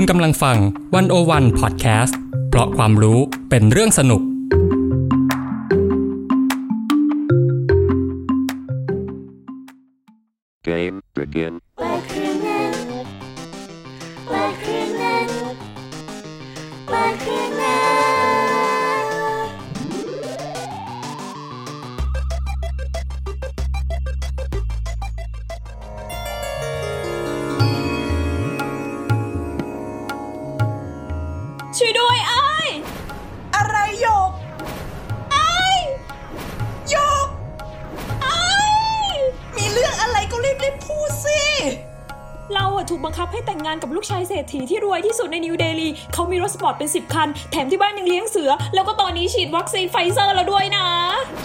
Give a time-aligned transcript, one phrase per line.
[0.00, 0.58] คุณกำลังฟัง
[0.94, 3.18] วันโอวันพอดแคสต์เพราะความรู้
[3.50, 4.22] เป็นเรื่องสนุก
[10.68, 11.54] Game begin.
[46.62, 50.86] ปอร์ตเป็น 10 คัน แถมที่บ้านยังเลี้ยงเสือ แล้วก็ตอนนี้ฉีดวัคซีนไฟเซอร์แล้วด้วยนะ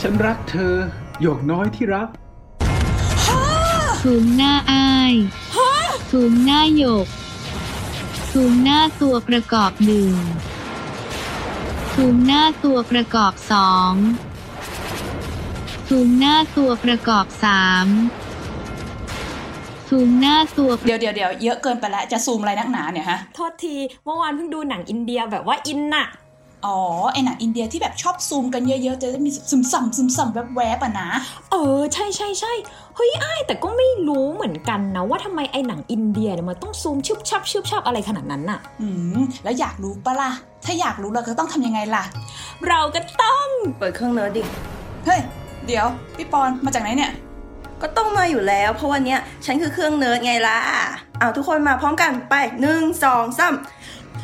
[0.02, 0.76] ฉันรักเธอ
[1.22, 2.08] หยกน้อยที่รัก
[4.02, 5.14] ซูมหน้าอ้าย
[6.10, 7.08] ซูมหน้าหยก
[8.32, 10.12] ซูมหน้าตัวประกอบหนึ่ง
[11.94, 13.94] ซูมหน้าตัวประกอบสอง
[15.88, 17.88] ซูมหน้าตัวประกอบสาม
[19.94, 26.08] ซูมหน้าตัวเดี๋ยวเดี๋ยวเดี๋ยวเยอะเกินไปแล้วจะซูมอะไรนักหนาเนี่ยฮะ โทษทีเมื่อวานเพิ่งดูหนังอินเดียแบบว่าอินน่ะ
[26.66, 26.80] อ๋อ
[27.14, 31.10] ไอหนังอินเดียที่แบบชอบซูมกันเยอะๆจะได้มีซึมซัมซึมซัมแวบๆอะนะ
[31.52, 32.54] เออใช่ใช่ใช่
[32.96, 40.32] เฮ้ยไอ้ายแต่ก็ไม่รู้เหมือนกันนะ ว่าทำไมไอ้หนังอินเดียเนี่ยมันต้องซูมชุบชับชุบชับอะไรขนาดนั้นน่ะ อืมแล้วอยากรู้ปะล่ะ
[40.66, 42.04] ถ้าอยากรู้เราก็ต้องทำยังไงล่ะ
[42.68, 43.48] เราก็ต้อง
[43.80, 44.44] เปิดเครื่องเนิร์ดดิ
[45.06, 45.20] เฮ้ย
[45.68, 47.12] เดี๋ยวพี่ปอนมาจากไหนเนี่ย
[47.82, 50.58] ก็ต้องมาอยู่แล้ว เพราะวันนี้ฉันคือเครื่องเนิร์ดไงล่ะ
[51.20, 53.54] เอาทุกคนมาพร้อมกันไปหนึ่งสองสาม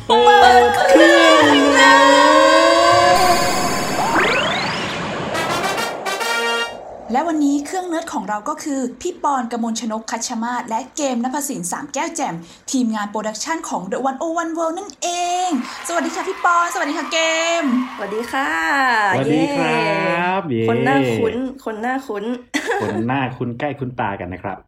[0.06, 3.49] เปิดเครื่องเนิร์ด
[7.12, 12.34] และวันนี้เครื่องเนิร์ดของเราก็คือ พี่ปอนกมลชนกคัชมาศและเกมนภสินสามแก้วแจ่ม
[12.70, 15.08] ทีมงาน production ของ The One O One World นั่นเอ
[15.46, 15.48] ง
[15.88, 17.18] สวัสดีค่ะพี่ปอน สวัสดีค่ะเก
[17.60, 17.62] ม
[17.96, 18.50] สวัสดีค่ะ
[19.14, 22.24] สวัสดีครับเย้เย้คนหน้าคุ้น คนหน้าคุ้น
[22.82, 24.58] คนหน้าคุณใกล้คุณตากันนะครับ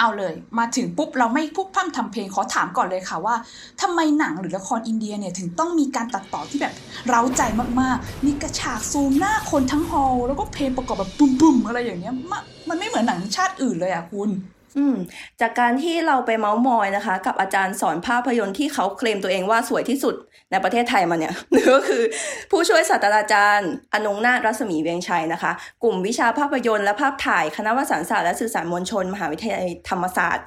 [0.00, 3.34] เอาเลย มาถึงปุ๊บเราไม่พูดพร่ำทำเพลงขอถามก่อนเลยค่ะว่า
[3.80, 6.74] ทำไมหนังหรือละครอินเดียเนี่ยถึงต้องมีการตัดต่อที่แบบ
[7.08, 7.42] เร้าใจ
[7.80, 14.30] มากๆ มีกระฉากซูมหน้าคนทั้งฮอลล์แล้วก็เพลงประกอบแบบบุ้มๆอะไรอย่างเงี้ยมะมันไม่เหมือนหนังชาติอื่นเลยอะคุณ
[14.78, 14.96] อืม
[15.40, 20.14] จากการที่เราไปเมาส์มอยนะคะ กับอาจารย์สอนภาพยนตร์ที่เขาเคลมตัวเองว่าสวยที่สุด
[20.50, 21.34] ในประเทศไทยมาเนี่ย
[21.72, 22.02] ก็คือ
[22.50, 25.52] ผู้ช่วยศาสตราจารย์ อนงนาถรัศมีเวียงชัยนะคะ
[25.82, 30.44] กลุ่มวิชาภาพยนตร์และภาพถ่ายคณะวารศาสตร์และสื่อสารมวลชน มหาวิทยาลัยธรรมศาสตร์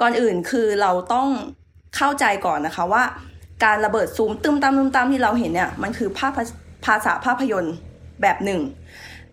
[0.00, 1.28] ก่อนอื่นคือเราต้อง
[1.96, 3.04] เข้าใจก่อนนะคะว่า
[3.64, 6.32] การระเบิดซูมตึมตามตึมตามที่เราเห็นเนี่ยมันคือภาพ
[6.86, 7.74] ภาษาภาพยนตร์
[8.22, 8.60] แบบหนึ่ง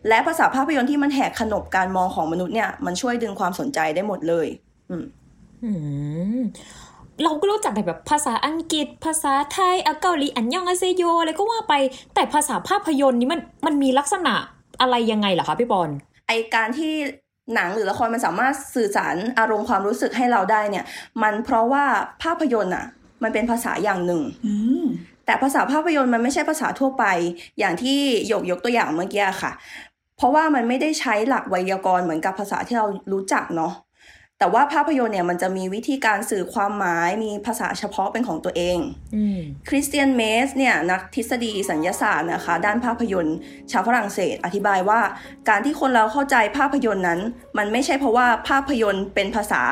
[0.07, 4.47] และภาษาภาพยนตร์ที่มันแหกขนบการมองของมนุษย์เนี่ยมันช่วยดึงความสนใจได้หมดเลย
[4.89, 5.05] อืม
[5.63, 5.71] อื
[6.39, 6.41] ม
[7.23, 11.73] เราก็รู้จักแต่แบบภาษาอังกฤษ ภาษาไทยอาเกาหลีอันยองอาเซโยอะไรก็ว่าไป
[12.15, 14.33] แต่ภาษาภาพยนตร์นี้มันมันมีลักษณะ
[14.81, 15.89] อะไรยังไงเหรอคะพี่บอล
[16.27, 16.93] ไอการที่
[17.53, 20.85] หนังหรือละครมันสามารถสื่อสารอารมณ์ความรู้สึกให้เราได้เนี่ย
[21.23, 21.85] มันเพราะว่า
[22.23, 22.85] ภาพยนตร์อะ
[23.23, 24.85] มันเป็นภาษาอย่างหนึ่งอืม
[25.25, 27.05] แต่ภาษาภาพยนตร์มันไม่ใช่ภาษาทั่วไป
[27.59, 27.99] อย่างที่
[28.31, 29.51] ยกยกตัวอย่างเมื่อกี้ค่ะ
[30.21, 33.73] เพราะว่ามันไม่ได้ใช้หลักไวยากรณ์เหมือนกับภาษาที่เรารู้จักเนาะ
[34.39, 38.77] แต่ว่าภาพยนตร์เนี่ยมันจะมีวิธีการสื่อความหมายมีภาษาเฉพาะเป็นของตัวเอง
[39.15, 39.39] อืม
[39.69, 43.37] คริสเตียนเมสเนี่ยนักทฤษฎีสัญญาศาสตร์นะคะ ด้านภาพยนตร์
[43.71, 44.99] ชาวฝรั่งเศส อธิบายว่า
[45.49, 47.19] การที่คนเราเข้าใจภาพยนตร์นั้น
[47.57, 49.63] มันไม่ใช่เพราะว่าภาพยนตร์เป็นภาษา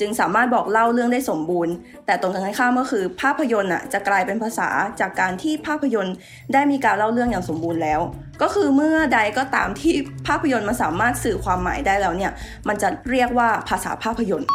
[0.00, 1.74] จึงสามารถบอกเล่าเรื่องได้สมบูรณ์
[2.06, 4.68] แต่ตรงกันข้ามก็คือ ภาพยนตร์อะจะกลายเป็นภาษา
[5.00, 6.14] จากการที่ภาพยนตร์
[6.52, 8.00] ได้มีการเล่าเรื่องอย่างสมบูรณ์แล้ว
[8.42, 9.94] ก็คือเมื่อใดก็ตามที่
[10.26, 12.32] ภาพยนตร์มันสามารถสื่อความหมายได้แล้วเนี่ย
[12.68, 14.48] มันจะเรียกว่าภาษาภาพยนตร์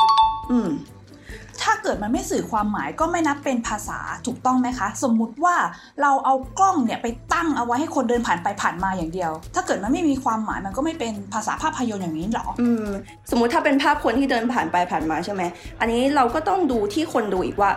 [0.52, 0.70] อืม
[1.66, 5.56] ถ้าเกิดมันไม่สื่อความหมายก็ไม่นับเป็นภาษาถูกต้องไหมคะ สมมุติว่า
[6.02, 12.88] เราเอากล้องเนี่ยไปตั้งเอาไว้ให้คนเดินผ่านไปผ่านมาอย่างเดียว ถ้าเกิดมันไม่มีความหมายมันก็ไม่เป็นภาษาภาพยนตร์อย่างนี้หรออืม
[13.32, 15.42] สมมุติถ้าเป็นภาพคนที่เดินผ่านไปผ่านมาใช่ไหม
[15.80, 17.72] อันนี้เราก็ต้องดูที่คนดูอีกว่า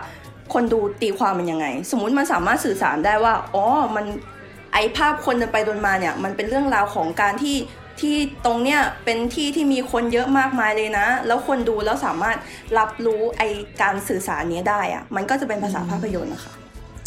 [0.53, 3.65] คนดูตีความมันยังไง สมมุติมันสามารถสื่อสารได้ว่าอ๋อ
[3.95, 4.05] มัน
[4.73, 7.57] ไอภาพคนเดินไปเดินมาเนี่ยมันเป็นเรื่องราวของการที่
[8.01, 8.15] ที่
[8.45, 12.37] ตรงเนี้ยเป็นที่ที่มีคนเยอะมากมายเลยนะ แล้วคนดูแล้วสามารถ
[12.77, 13.43] รับรู้ไอ
[13.81, 16.53] การสื่อสารเนี้ยได้อะมันก็จะเป็นภาษาภาพยนตร์นะคะ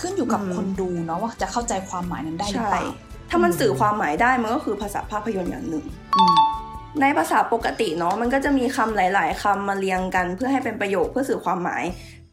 [0.00, 2.84] ขึ้นอยู่กับอืมคนดูเนาะว่าจะเข้าใจความหมายนั้นได้หรือใช่เปล่า
[3.30, 5.84] ถ้ามันสื่อความหมายได้มันก็คือภาษาภาพยนตร์อย่างหนึ่ง
[6.16, 6.36] อืม
[7.00, 11.84] ในภาษาปกติเนาะมันก็จะมีคำหลาย ๆคำมาเรียงกันเพื่อให้เป็นประโยคเพื่อสื่อความหมาย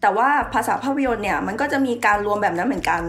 [0.01, 3.01] แต่ว่าภาษาภาพยนตร์เนี่ยมันก็จะมีการรวมแบบนั้นเหมือนกัน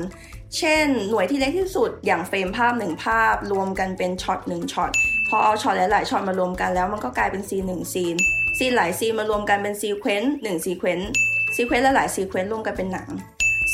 [0.58, 4.90] เช่น หน่วยที่เล็กที่สุดอย่าง frame ภาพหนึ่งภาพ รวมกันเป็นช็อตหนึ่งช็อต
[5.28, 8.16] พอเอาช็อตหลายๆช็อตมารวมกันแล้วมันก็กลายเป็น scene หนึ่ง scene
[8.58, 13.08] scene หลาย scene มารวมกันเป็น sequence หนึ่ง sequence sequence หลาย sequence รวมกันเป็นหนัง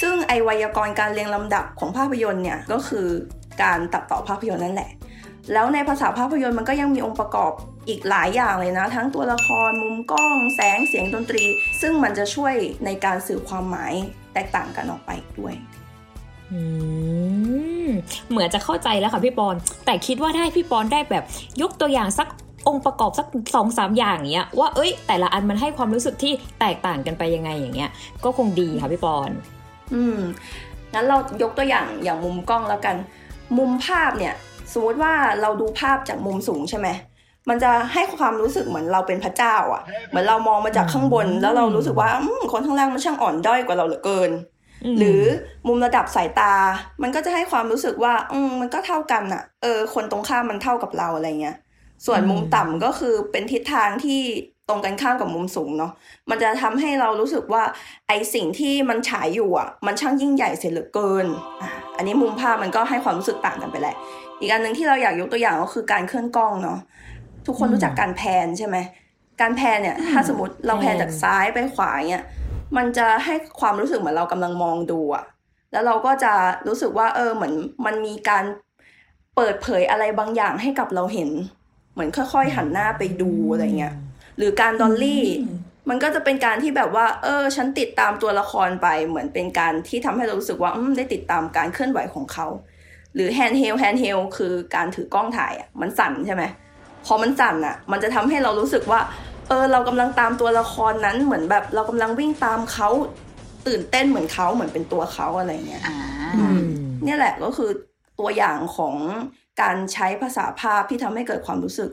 [0.00, 3.08] ซึ่งไอไวยากรณ์การเรียงลำดับของภาพยนตร์เนี่ยก็คือ
[3.62, 4.90] การตัดต่อภาพยนตร์นั่นแหละ
[5.52, 7.52] แล้วในภาษาภาพยนตร์มันก็ยังมีองค์ประกอบ
[7.88, 11.44] อีกหลายอย่างเลยนะ ทั้งตัวละครมุมกล้อง แสงเสียงดนตรี
[11.80, 12.54] ซึ่งมันจะช่วย
[12.84, 13.92] ในการสื่อความหมาย
[14.34, 15.54] แตกต่างกันออกไปด้วย
[18.30, 19.54] เหมือนจะเข้าใจแล้วค่ะพี่ปอน
[19.86, 21.24] แต่คิดว่าได้พี่ปอนได้แบบ
[21.62, 22.28] ยกตัวอย่างสัก
[22.68, 27.90] องค์ประกอบสักสองสามอย่างเงี้ยว่าเอ้ย แต่ละอันมันให้ความรู้สึกที่แตกต่างกันไปยังไงอย่างเงี้ย
[28.24, 29.30] ก็คงดีค่ะพี่ปอน
[29.94, 30.18] อืม
[30.94, 32.96] งั้นเรายกตัวอย่างอย่างมุมกล้องแล้วกัน
[33.58, 34.34] มุมภาพเนี่ย
[34.72, 36.88] สมมติว่าเราดูภาพจากมุมสูงใช่ไหม
[37.48, 42.08] มันจะให้ความรู้สึกเหมือนเราเป็นพระเจ้าอะ่ะ เหมือนเรามองมาจากข้างบน แล้วเรารู้สึกว่า
[42.52, 44.30] คนข้างล่างมันช่างอ่อนด้อยกว่าเราเหลือเกิน
[44.98, 45.22] หรือ
[45.66, 46.54] มุมระดับสายตา
[47.02, 51.56] มันก็จะให้ความรู้สึกว่า อืมมันก็เท่ากันอะเออ คนตรงข้ามมันเท่ากับเราอะไรเงี้ย
[52.06, 54.20] ส่วนมุมต่ำก็คือเป็นทิศทางที่
[54.68, 55.92] ตรงกันข้ามกับมุมสูงเนาะ
[56.30, 57.62] มันจะทำให้เรารู้สึกว่า
[58.08, 61.26] ไอสิ่งที่มันฉายอยู่อะ มันช่างยิ่งใหญ่เสียเหลือเกิน
[61.60, 63.96] อะอันนี้มุมภาพมันก็ให้ความรู้สึกต่างกันไปแหละ
[64.40, 66.78] อีกอันหนึ่งที่เราอยากยกตัวอย่างก็คือการเคลื่อนกล้องเนาะ
[67.46, 68.76] ทุกคนรู้จักการแพนใช่ไหม
[69.40, 72.24] การแพนเนี่ย ถ้าสมมติเราแพนจากซ้ายไปขวาเนี่ย
[72.76, 75.24] มันจะให้ความรู้สึกเหมือนเรากำลังมองดูอะ
[75.72, 76.32] แล้วเราก็จะ
[76.68, 77.54] รู้สึกว่า เออเหมือน
[77.86, 78.44] มันมีการ
[79.36, 81.30] เปิดเผยอะไรบางอย่างให้กับเราเห็น
[81.92, 83.94] เหมือนค่อยๆ หันหน้าไปดูอะไรเงี้ย
[84.38, 85.24] หรือการดอลลี่
[85.88, 92.46] มันก็จะเป็นการที่แบบว่า เออ ฉันติดตามตัวละครไป เหมือนเป็นการที่ทำให้เรารู้สึกว่าอืมได้ติดตามการเคลื่อนไหวของเขา
[93.14, 96.42] หรือ handheld handheld คือการถือกล้องถ่ายอะมันสั่นใช่ไหม
[97.06, 99.00] พอมันสั่นอะ มันจะทำให้เรารู้สึกว่า
[99.50, 102.88] เออเรากำลังตามตัวละครนั้นเหมือนแบบเรากำลังวิ่งตามเขา
[103.66, 105.96] ตื่นเต้นเหมือนเขาเหมือนเป็นตัวเขาอะไรเงี้ยอ่า
[106.36, 106.62] อืม
[107.04, 107.70] เนี่ยแหละก็คือ
[108.20, 108.96] ตัวอย่างของ
[109.62, 111.90] การใช้ภาษาภาพที่ทำให้เกิดความรู้สึก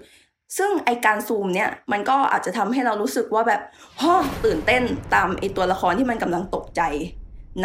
[0.57, 3.61] ซึ่งไอการซูมเนี่ยมันก็อาจจะทำให้เรารู้สึกว่าแบบ
[4.01, 4.13] ฮ่อ
[4.45, 4.81] ตื่นเต้น
[5.15, 6.81] ตามไอตัวละครที่มันกำลังตกใจ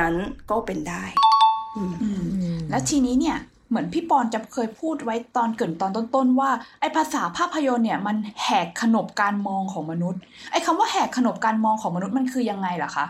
[0.00, 0.14] นั้น
[0.50, 1.04] ก็เป็นได้
[1.76, 3.38] อืมอืมแล้วทีนี้เนี่ย
[3.72, 10.20] เหมือนพี่ปอนจะเคยพูดไว้ตอนเกรินตอนต้นๆว่าไอ้ภาษาภาพยนตร์เนี่ยมันแหกขนบการมองของมนุษย์
[10.52, 13.06] ไอ้คำว่าแหกขนบการมองของมนุษย์มันคือยังไงล่ะคะ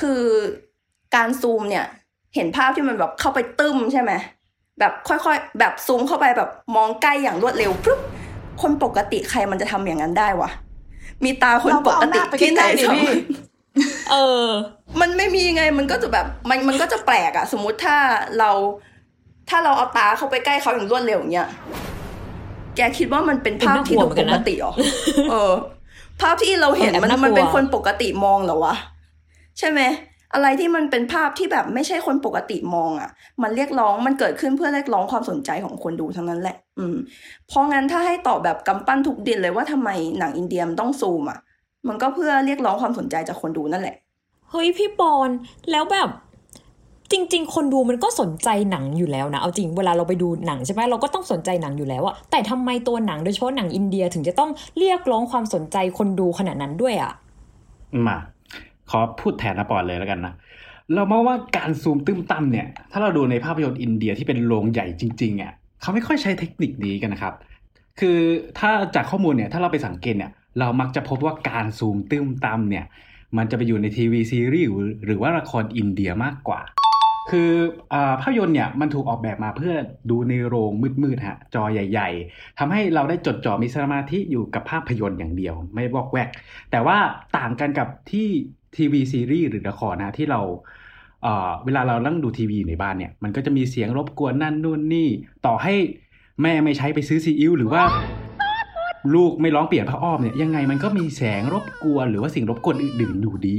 [0.00, 0.22] คือ
[1.14, 1.84] การซูมเนี่ย
[2.34, 4.12] เห็นภาพที่มันแบบเข้าไปตึ้มใช่ไหม
[4.78, 8.00] แบบค่อยๆ แบบซูมเข้าไปแบบมองใกล้อย่างรวดเร็วปุ๊บ
[8.62, 10.50] คนปกติใครมันจะทำอย่างนั้นได้วะ
[11.24, 13.10] มีตาคนเราปก็กเอาหติน้าไปที่ไหนใกล้ๆดิสพี่ม
[14.10, 14.46] เออ
[15.00, 17.96] มันไม่มีไงมันก็จะแบบมันมันก็จะแปลกอะสมมุติถ้า
[18.38, 18.50] เรา
[19.48, 21.48] ถ้าเราเอาตาเข้าไปใกล้เขาอย่างรวดเร็วอย่างเงี้ย
[22.76, 24.72] แกคิดว่ามันเป็นภาพที่น่ากลัดูวเหมือนกัปนกนะติเหรอ
[25.30, 25.52] เออ
[26.20, 28.74] ภาพที่เราเห็นเออแอบมันน่ากลัวมันเป็นคนปกติมองเหรอวะ
[29.58, 29.80] ใช่ไหม
[30.34, 33.10] อะไรที่มันเป็นภาพที่แบบไม่ใช่คนปกติมองอะ
[33.42, 36.96] มันเรียกร้องมันเกิดขึ้นเพื่อเรียกร้องความสนใจของคนดูทั้งนั้นแหละ อืม
[37.48, 41.38] เพราะงั้นถ้าให้ตอบแบบกำปั้นทุบดินเลยว่าทำไมหนังอินเดียมันต้องซูมอะ
[41.88, 43.96] มันก็เพื่อเรียกร้องความสนใจจากคนดูนั่นแหละ
[44.50, 45.28] เฮ้ยพี่ปอน
[45.70, 46.08] แล้วแบบ
[47.12, 57.12] จริง ๆ คนดูมันก็สนใจหนังอยู่แล้วนะ เอาจริงเวลาเราไปดูหนังใช่ไหมเราก็ต้องสนใจหนังอยู่แล้วอะแต่ทำไมตัวหนังโดยเฉพาะหนังอินเดียถึงจะต้องเรียกร้องความสนใจคนดูขนาดนั้นด้วยอะ
[58.06, 58.18] มา
[58.90, 60.34] ขอพูดแทนนะปอนเลยแล้วกันนะ
[60.94, 67.34] เรามองว่าการซูมตึ้มตั้มเนี่ย ถ้าเราดูในภาพยนตร์อินเดียที่เป็นโรงใหญ่จริงๆอะเขาไม่ค่อยใช้เทคนิคนี้กันนะครับ
[68.00, 68.18] คือ
[68.58, 72.84] ถ้าจากข้อมูลเนี่ยถ้าเราไปสังเกตเนี่ย เรามักจะพบว่าการซูมตึ้มตั้มเนี่ย
[73.36, 76.60] มันจะไปอยู่ในทีวีซีรีส์หรือหรือว่าละครอินเดียมากกว่า
[77.30, 77.50] คือ
[77.92, 79.74] อภาพยนตร์เนี่ยมันถูกออกแบบมาเพื่อ
[80.10, 80.70] ดูในโรง
[81.02, 86.28] มืดๆฮะจอใหญ่ ๆทำให้เราได้จดจ่อมีสมาธิอยู่กับภาพยนตร์อย่างเดียว ไม่วอกแวก
[86.70, 86.98] แต่ว่า
[87.36, 88.28] ต่างกันกับที่
[88.76, 90.40] ทีวีซีรีส์หรือละครนะที่เรา
[91.22, 95.08] เอ่อเวลาเรานั่งดูทีวีในบ้านเนี่ยมันก็จะมีเสียงรบกวนนั่นนู่นนี่
[95.46, 95.74] ต่อให้
[96.42, 97.82] แม่ไม่ใช้ไปซื้อซีอิ๊วหรือว่า
[99.14, 103.58] ลูกไม่ร้องเปลี่ยนผ้าอ้อมเนี่ยยังไงมันก็มีแสงรบกวนหรือว่าสิ่งรบกวนอื่นๆอยู่ดี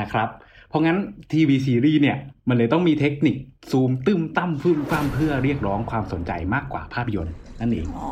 [0.00, 0.28] นะครับ
[0.70, 0.98] เพราะงั้น
[1.32, 2.16] ทีวีซีรีส์เนี่ย
[2.48, 3.36] มันเลยต้องมีเทคนิค
[3.70, 8.08] ซูมตึ้มตั้มฟึ่มฟ้ามเพื่อเรียกร้องความสนใจมากกว่าภาพยนตร์นั่นเองอ๋อ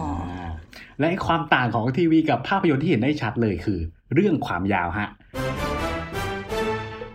[0.00, 0.50] อ่า
[0.98, 3.78] และไอ้ความต่างของทีวีกับภาพยนตร์ที่เห็นได้ชัดเลยคือ
[4.14, 5.08] เรื่องความยาวฮะ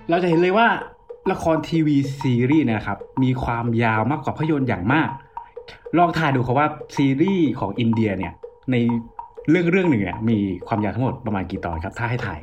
[0.10, 0.68] เราจะเห็นเลยว่า
[1.32, 5.10] ละครทีวีซีรีส์เนยนะครับ มีความยาวมากกว่าภาพยนตร์อย่างมาก
[5.98, 8.34] ลองทายดูครับว่าซีรีส์ของอินเดียเนี่ย
[8.72, 8.76] ใน
[9.50, 12.40] เรื่องเรื่องหนึ่งเนี่ยมีความยาวทั้งหมดประมาณกี่ตอนครับ ถ้าให้ถ่าย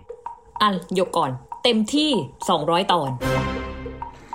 [0.62, 1.30] อะยกก่อน
[1.64, 2.10] เต็มที่
[2.50, 3.10] 200 ตอน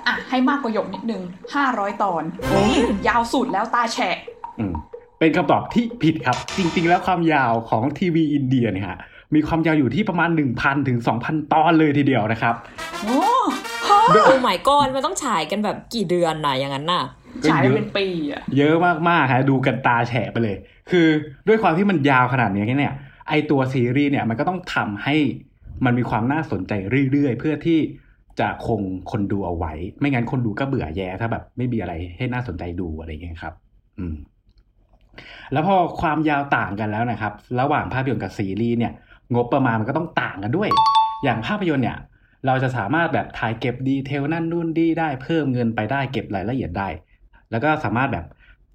[0.06, 1.22] อะ ให้มากกว่าหยกนิดนึง
[1.54, 2.22] ห้าร้อยตอน
[2.54, 2.74] นี่
[3.08, 4.16] ยาวสุดแล้วตาแฉะ
[4.58, 4.72] อืม
[5.18, 8.98] เป็นคำตอบที่ผิดครับ จริง ๆ แล้วความยาวของทีวีอินเดียเนี่ยฮะ
[9.34, 12.54] มีความยาวอยู่ที่ประมาณ 1,000 ถึง 2,000 ตอนเลยทีเดียวนะครับ
[13.02, 13.20] โอ้
[13.84, 17.04] โอ้หมายก้อนมันต้องฉายกันแบบกี่เดือนน่ะอย่างนั้นน่ะ
[17.50, 18.74] ฉายเป็นปีอะเยอะ
[19.08, 20.56] มากๆฮะดูกันตาแฉะไปเลย
[20.90, 21.06] คือ
[21.48, 22.94] ด้วยความที่มันยาวขนาดนี้เนี่ย
[23.28, 25.16] ไอตัวซีรีส์เนี่ยมันก็ต้องทำให้
[25.84, 26.72] มันมีความน่าสนใจ
[27.12, 27.78] เรื่อยๆ เพื่อที่
[28.40, 33.54] จะคงคนดูเอาไว้ ไม่งั้นคนดูก็เบื่อแย่ถ้าแบบ ไม่มีอะไรให้น่าสนใจดูอะไรอย่างเงี้ยครับ
[33.98, 34.16] อืม
[35.52, 38.92] แล้วพอความยาวต่างกันแล้วนะครับ ระหว่างภาพยนตร์กับซีรีส์เนี่ย
[39.34, 40.68] งบประมาณมันก็ต้องต่างกันด้วย
[41.24, 41.98] อย่างภาพยนตร์เนี่ย
[42.46, 46.88] เราจะสามารถแบบถ่ายเก็บดีเทลนั่นนู่นดีได้เพิ่มเงินไปได้เก็บรายละเอียดได้
[47.50, 48.26] แล้วก็สามารถแบบ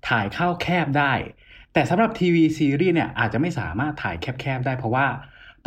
[0.09, 1.13] ถ่ายเข้าแคบได้
[1.73, 5.05] แต่สำหรับทีวีซีรีส์เนี่ยอาจจะไม่สามารถถ่ายแคบๆได้เพราะว่า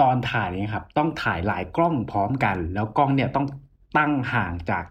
[0.01, 3.47] ตอนถ่ายเนี่ยครับต้องถ่ายหลายกล้องพร้อมกัน แล้วกล้องเนี่ยต้อง
[3.97, 4.85] ตั้งห่างจาก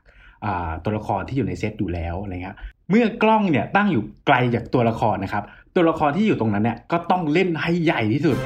[0.83, 2.57] ตัวละครที่อยู่ในเซตอยู่แล้วอะไรเงี้ย
[2.89, 5.43] เมื่อกล้องเนี่ยตั้งอยู่ไกลจากตัวละครนะครับ
[5.75, 8.37] ตัวละครที่อยู่ตรงนั้นเนี่ยก็ต้องเล่นให้ใหญ่ที่สุด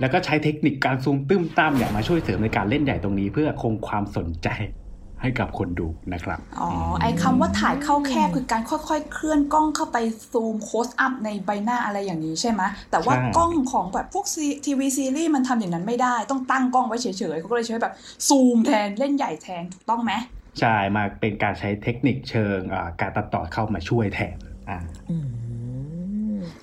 [0.00, 4.48] แล้วก็ใช้เทคนิคการซูมตึ้มตามเนี่ยมาช่วยเสริมในการเล่นใหญ่ตรงนี้ เพื่อคงความสนใจ
[5.24, 9.96] ให้กับคนดูนะครับ อ๋อ ไอ้คำว่าถ่ายเข้าแคบคือการค่อยๆ เคลื่อนกล้องเข้าไป
[10.32, 14.26] ซูมโคสอัพในใบหน้าอะไรอย่างนี้ใช่ไหมแต่ว่าใช่กล้องของแบบพวก
[14.64, 17.94] ทีวีซีรีส์มันทำอย่างนั้นไม่ได้ ต้องตั้งกล้องไว้เฉยๆเขาก็เลยใช้แบบ
[18.28, 20.12] ซูมแทนเล่นใหญ่แทนถูกต้องไหม
[20.60, 24.36] ใช่ มาเป็นการใช้เทคนิคเชิงอ่าการตัดต่อเข้ามาช่วยแทน
[24.70, 24.78] อ่า
[25.10, 25.26] อืม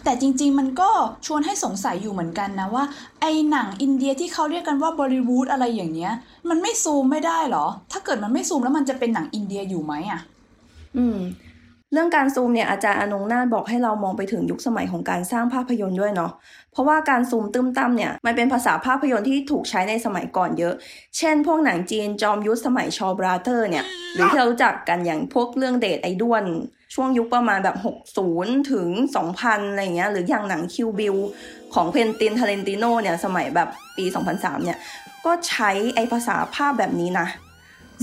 [0.03, 0.89] แต่จริง ๆ มันก็
[1.25, 2.83] ชวนให้สงสัยอยู่เหมือนกันนะว่า
[3.21, 6.13] ไอ้หนังอินเดียที่เขาเรียกกันว่าบอลิวูดอะไรอย่างเนี้ย
[6.49, 10.21] มันไม่ซูมไม่ได้เหรอ ถ้าเกิดมันไม่ซูมแล้วมันจะเป็นหนังอินเดียอยู่ไหมอะ
[10.97, 11.19] อืม
[11.93, 16.31] เรื่องการซูมเนี่ยอาจารย์อนงนาถบอกให้เรามองไปถึงยุคสมัยของการสร้างภาพยนตร์ด้วยเนาะ
[16.71, 20.73] เพราะว่าการซูมตึ้มตั้มเนี่ยมันเป็นภาษาภาพยนตร์ที่ถูกใช้ในสมัยก่อนเยอะ
[21.17, 26.43] เช่น พวกหนังจีนจอมยุทธสมัย Shaw Brothers เนี่ยหรือที่เรารู้จักกันอย่างพวกเรื่องเดชไอ้ด้วน
[26.95, 27.77] ช่วงยุคประมาณแบบ
[28.23, 28.87] 60 ถึง
[29.29, 31.15] 2000 อะไรเงี้ยหรืออย่างหนัง Kill Bill
[31.73, 34.05] ของ Quentin Tarantino เนี่ยสมัยแบบปี
[34.35, 34.79] 2003 เนี่ย
[35.25, 37.27] ก็ใช้ไอภาษาภาพแบบนี้นะ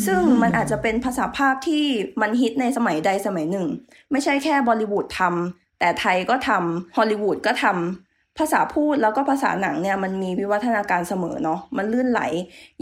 [0.07, 1.85] ซึ่งมันอาจจะเป็นภาษาภาพที่
[2.21, 3.67] มันฮิตในสมัยใดสมัยหนึ่ง
[4.11, 12.21] ไม่ใช่แค่บอลิวูดทำแต่ไทยก็ทำฮอลลีวูดก็ทำภาษาพูดแล้วก็ภาษาหนังเนี่ยมันมีวิวัฒนาการเสมอเนาะมันลื่นไหล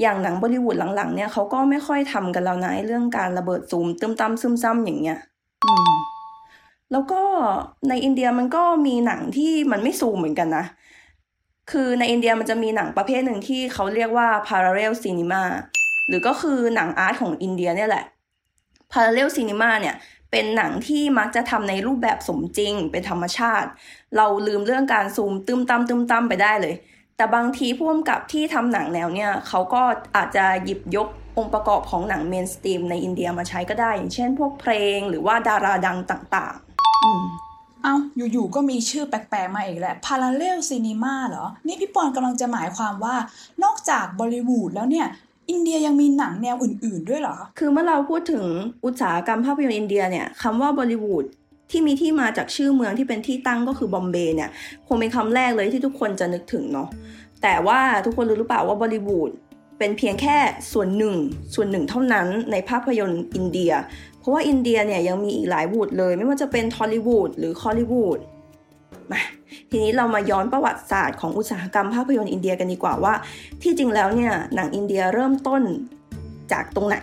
[0.01, 5.19] อย่างหนังบอลิวูดหลังๆเนี่ยเขาก็ไม่ค่อยทำกันแล้วนะเรื่องการระเบิดซูมตึมตั้มซึมซ้ำอย่างเงี้ย
[5.65, 5.93] อืม
[6.93, 7.21] แล้วก็
[7.89, 10.65] ในอินเดียมันก็มีหนังที่มันไม่ซูมเหมือนกันนะ
[11.71, 15.43] คือในอินเดียมันจะมีหนังประเภทหนึ่งที่เขาเรียกว่า parallel cinema
[16.09, 18.05] หรือก็คือหนังอาร์ตของอินเดียเนี่ยแหละ
[18.93, 19.95] parallel cinema เนี่ย
[20.31, 23.69] เป็นหนังที่มักจะทำในรูปแบบสมจริง เป็นธรรมชาติ
[24.17, 26.75] เราลืมเรื่องการซูมตึมตั้มตึมตั้มไปได้เลย
[27.17, 29.83] แต่บางทีผู้กำกับที่ทำหนังแนวเนี่ยเขาก็
[30.17, 31.09] อาจจะหยิบยก
[31.39, 37.25] องค์ประกอบของหนังเมนสตรีมในอินเดียมาใช้ก็ได้ อย่างเช่นพวกเพลงหรือว่าดาราดังต่างๆอืม
[37.83, 37.95] เอ้า
[38.33, 43.17] อยู่ๆก็มีชื่อแปลกๆมาอีกแหละ Parallel Cinema เหรอ นี่พี่ปอนกำลังจะหมายความว่า
[43.65, 45.07] นอกจากบอลิวูดแล้วเนี่ย
[45.51, 48.45] อินเดียยังมีหนังแนวอื่น ๆ ด้วยเหรอ คือเมื่อเราพูดถึง
[48.85, 51.25] อุตสาหกรรมภาพยนตร์อินเดียเนี่ยคำว่าบอลิวูด
[51.71, 54.51] ที่มีที่มาจากชื่อเมืองที่เป็นที่ตั้งก็คือบอมเบย์เนี่ย
[54.87, 56.89] คงเป็นคำแรกเลยที่ทุกคนจะนึกถึงเนาะ
[57.43, 59.31] แต่ว่าทุกคนรู้หรือเปล่าว่าบอลิวูด
[59.79, 60.37] เป็นเพียงแค่
[60.73, 61.15] ส่วนหนึ่ง
[61.55, 63.73] ส่วนหนึ่งเท่านั้นในภาพยนตร์อินเดีย
[64.21, 68.19] เพราะว่าอินเดียเนี่ยยังมีอีกหลาย wood เลย ไม่ว่าจะเป็นทอลลีวูดหรือคอลลีวูด
[69.13, 69.23] มา
[69.71, 73.15] ทีนี้เรามาย้อนประวัติศาสตร์ของอุตสาหกรรมภาพยนตร์อินเดียกันดีกว่าว่า
[73.63, 75.63] ที่จริงแล้วเนี่ยหนังอินเดียเริ่มต้น
[76.53, 76.97] จากตรงไหน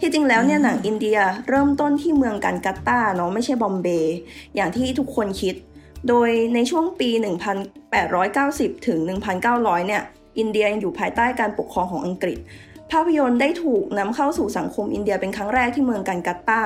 [0.00, 1.18] ที่จริงแล้วเนี่ยหนังอินเดีย
[1.48, 4.16] เริ่มต้นที่เมืองกันกัตตาเนาะไม่ใช่บอมเบย์
[4.56, 5.54] อย่างที่ทุกคนคิด
[6.08, 7.10] โดยในช่วงปี
[7.98, 8.98] 1890 ถึง
[9.44, 10.02] 1900 เนี่ย
[10.38, 12.38] อินเดียยังอยู่ภายใต้การปกครองของอังกฤษ
[12.90, 16.62] ภาพยนตร์ได้ถูกนำเข้าสู่สังคมอินเดียเป็นครั้งแรกที่เมืองกันกัตตา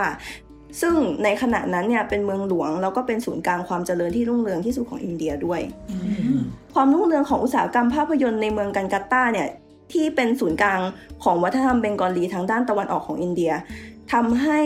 [0.80, 5.60] ซึ่งในขณะนั้นเนี่ยเป็นเมืองหลวงแล้วก็เป็นศูนย์กลางความเจริญที่รุ่งเรืองที่สุดของอินเดียด้วย
[6.74, 9.48] ความรุ่งเรืองของอุตสาหกรรมภาพยนตร์ในเมืองกันกัตตาเนี่ย
[9.92, 10.80] ที่เป็นศูนย์กลาง
[11.24, 13.52] ของวัฒนธรรมเบงกอลีทางด้านตะวันออกของอินเดีย
[14.12, 14.60] ทำให้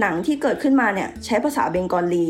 [0.00, 2.28] หนังที่เกิดขึ้นมาเนี่ยใช้ภาษาเบงกอลี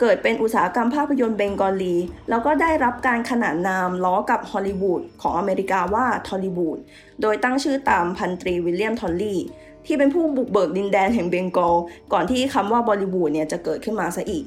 [0.00, 1.96] เกิดเป็นอุตสาหกรรมภาพยนตร์เบงกอลี
[2.28, 6.78] แล้วก็ได้รับการขนานนามล้อกับฮอลลีวูดของอเมริกาว่าทอลลีวูด
[7.20, 9.40] โดยตั้งชื่อตามพันตรีวิลเลียมทอลลี่
[9.86, 11.74] ที่เป็นผู้บุกเบิกดินแดนแห่งเบงกอล
[12.12, 14.44] ก่อนที่คำว่าบอลลีวูดเนี่ยจะเกิดขึ้นมาซะอีก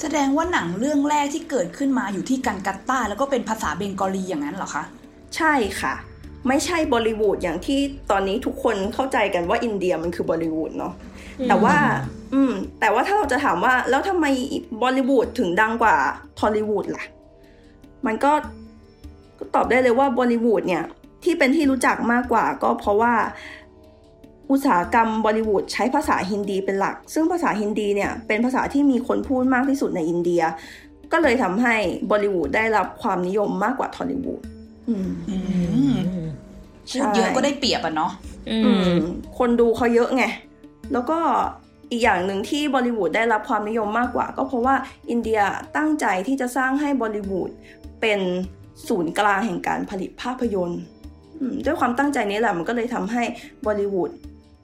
[0.00, 4.84] แสดงว่าหนังเรื่องแรกที่เกิดขึ้นมาอยู่ที่กัลกัตตาแล้วก็เป็นภาษาเบงกอลีอย่างนั้นเหรอคะ
[5.36, 5.94] ใช่ค่ะ
[6.48, 7.80] ไม่ใช่บอลิวูดอย่างที่
[8.10, 10.92] ตอนนี้ทุกคนเข้าใจกันว่าอินเดียมันคือบอลิวูดเนาะ
[11.48, 11.76] แต่ว่า
[12.34, 14.26] อืม แต่ว่าถ้าเราจะถามว่าแล้วทำไม
[14.82, 15.96] บอลิวูดถึงดังกว่า
[16.38, 17.04] ทอลลีวูดล่ะ
[18.06, 18.32] มันก็
[19.38, 20.84] ก็ตอบได้เลยว่าบอลิวูดเนี่ย
[21.24, 23.12] ที่เป็นที่รู้จักมากกว่าก็เพราะว่า
[24.50, 30.42] อุตสาหกรรมบอลิวูดใช้ภาษาฮินดีเป็นหลัก ซึ่งภาษาฮินดีเนี่ยเป็นภาษาที่มีคนพูดมากที่สุดในอินเดีย
[31.12, 31.76] ก็เลยทำให้
[32.10, 34.42] บอลิวูดได้รับความนิยมมากกว่าทอลลีวูด
[34.88, 35.36] อืมอื
[35.92, 35.96] ม
[36.92, 38.12] พูดเยอะก็ได้เปรียบอะเนาะ
[38.50, 38.98] อือืมม
[39.38, 40.24] คนดูเขาเยอะไง
[40.92, 41.18] แล้วก็
[41.90, 44.74] อีกอย่างหนึ่งที่บอลิวูดได้รับความนิยมมากกว่า ก็เพราะว่า
[45.10, 45.40] อินเดีย
[45.76, 47.50] ตั้งใจที่จะสร้างให้บอลิวูด
[48.00, 48.20] เป็น
[48.88, 50.80] ศูนย์กลางแห่งการผลิตภาพยนตร์
[51.40, 53.22] อืมด้วยความตั้งใจนี้แหละมันก็เลยทำให้
[53.66, 54.10] บอลิวูด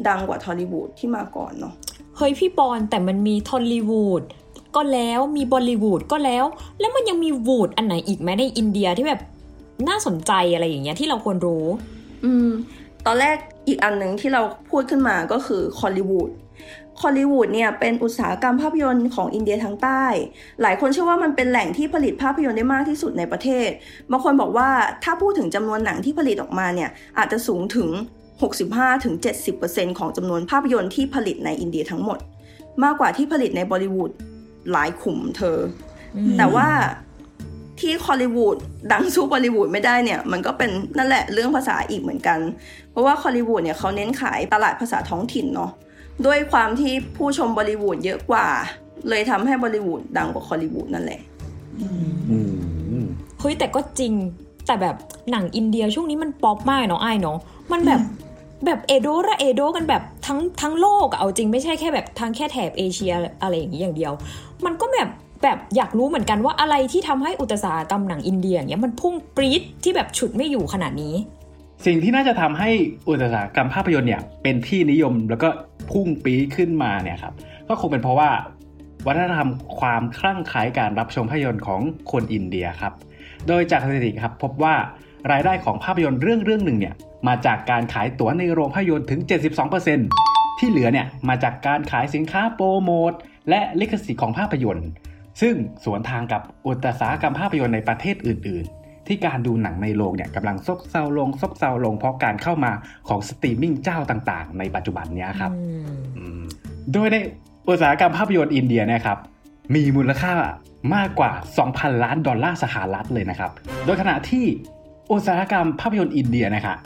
[0.09, 1.75] ดังกว่าทอลลีวูดที่มาก่อนเนาะ
[2.17, 4.23] เฮ้ยพี่ปอนแต่มันมีทอลลีวูด
[4.77, 6.45] ก็แล้วมีบอลลีวูดก็แล้ว
[6.81, 9.21] แล้วมันยังมีวูดอันไหนอีกไหมในอินเดียที่แบบ
[9.89, 11.65] น่าสนใจอะไรอย่างเงี้ยที่เราควรรู้
[12.25, 12.51] อืม
[13.07, 13.37] ตอนแรก
[13.67, 16.31] อีกอันหนึ่งที่เราพูดขึ้นมาก็คือคอลลีวูด
[17.01, 20.05] คอลลีวูดเนี่ยเป็นอุตสาหกรรมภาพยนตร์ของอินเดียทางใต้
[20.63, 23.69] หลายคนเชื่อว่ามันเป็นแหล่งที่ผลิตภาพยนตร์ได้มากที่สุดในประเทศ
[24.11, 24.69] บางคนบอกว่า
[25.05, 27.89] ถ้าพูดถึงจำนวนหนังที่ผลิตออกมาเนี่ยอาจจะสูงถึง
[28.43, 32.19] 65-70%ของจำนวนภาพยนตร์ที่ผลิตในอินเดียทั้งหมด
[32.85, 34.11] มากกว่าที่ผลิตในบอลิวูด
[34.73, 35.59] หลายขุมเธอ
[36.17, 36.69] อืมแต่ว่า
[37.81, 38.57] ที่คอลลีวูด
[38.93, 42.39] ดังสู้บอลิวูดไม่ได้เนี่ย มันก็เป็นนั่นแหละเรื่องภาษาอีกเหมือนกัน
[42.91, 45.71] เพราะว่าคอลลีวูดเนี่ยเขาเน้นขายตลาดภาษาท้องถิ่นเนาะ
[46.27, 48.47] ด้วยความที่ผู้ชมบอลิวูดเยอะกว่า
[49.09, 51.21] เลยทำให้บอลิวูดดังกว่าคอลลีวูดนั่นแหละ
[52.31, 52.39] อื
[53.03, 53.05] ม
[53.41, 54.13] เฮ้ยแต่ก็จริง
[54.67, 54.97] แต่แบบ
[55.31, 57.39] หนังอินเดียช่วงนี้มันป๊อปมากเนาะไอ้ายเนาะ
[57.73, 58.01] มันแบบ
[58.65, 64.13] แบบเอโดระเอโดกันแบบทั้งทั้งโลกเอาจริงไม่ใช่แค่แบบทางแค่แถบเอเชียอะไรอย่างนี้อย่างเดียว
[64.65, 65.09] มันก็แบบ
[65.43, 71.15] แบบอยากรู้เหมือนกันว่าอะไรที่ทำให้อุตสาหกรรมหนังอินเดียอย่างเงี้ยมันพุ่งปรี๊ดที่แบบฉุดไม่อยู่ขนาดนี้
[71.87, 72.71] สิ่งที่น่าจะทำให้
[73.09, 75.49] อุตสาหกรรมภาพยนตร์เนี่ยเป็นที่นิยมแล้วก็
[75.91, 77.35] พุ่งปี๊ดขึ้นมาเนี่ยครับ
[77.69, 78.31] ก็คงเป็นเพราะว่า
[79.07, 81.81] วัฒนธรรมความคลั่งไคล้การรับชมภาพยนตร์ของ
[82.11, 82.93] คนอินเดียครับ
[83.49, 84.75] โดยจากสถิติครับพบว่า
[85.33, 86.95] รายได้ของภาพยนตร์เรื่องเรื่องหนึ่งเนี่ย
[87.29, 89.21] มาจากการขายตั๋วในโรงภาพยนตร์ถึง
[89.91, 93.13] 72%ที่เหลือเนี่ยมาจากการขายสินค้าโปรโมท
[93.49, 94.89] และลิขสิทธิ์ของภาพยนตร์
[95.41, 95.55] ซึ่ง
[95.85, 102.73] สวนทางกับอุตสาหกรรมภาพยนตร์ในประเทศอื่น ๆ ที่การดูหนังในโรงเนี่ยกำลังซบเซาลงซบเซาลงเพราะการเข้ามา
[103.09, 106.43] ของสตรีมมิ่งเจ้าต่างๆ ในปัจจุบันเนี้ยครับอืมอืม
[106.93, 107.17] โดยใน
[107.69, 109.19] อุตสาหกรรมภาพยนตร์อินเดียเนะครับ
[109.75, 110.35] มีมูลค่า
[110.95, 111.31] มากกว่า
[111.67, 113.51] 2,000 ล้านดอลลาร์สหรัฐเลยนะครับ
[113.85, 114.45] โดยขณะที่
[115.13, 116.77] อุตสาหกรรมภาพยนตร์อินเดียนะคะ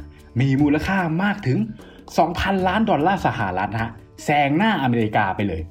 [0.41, 1.59] มีมูลค่ามากถึง
[2.13, 3.93] 2,000 ล้านดอลลาร์สหรัฐนะฮะ
[4.25, 5.63] แซงหน้าอเมริกาไปเลย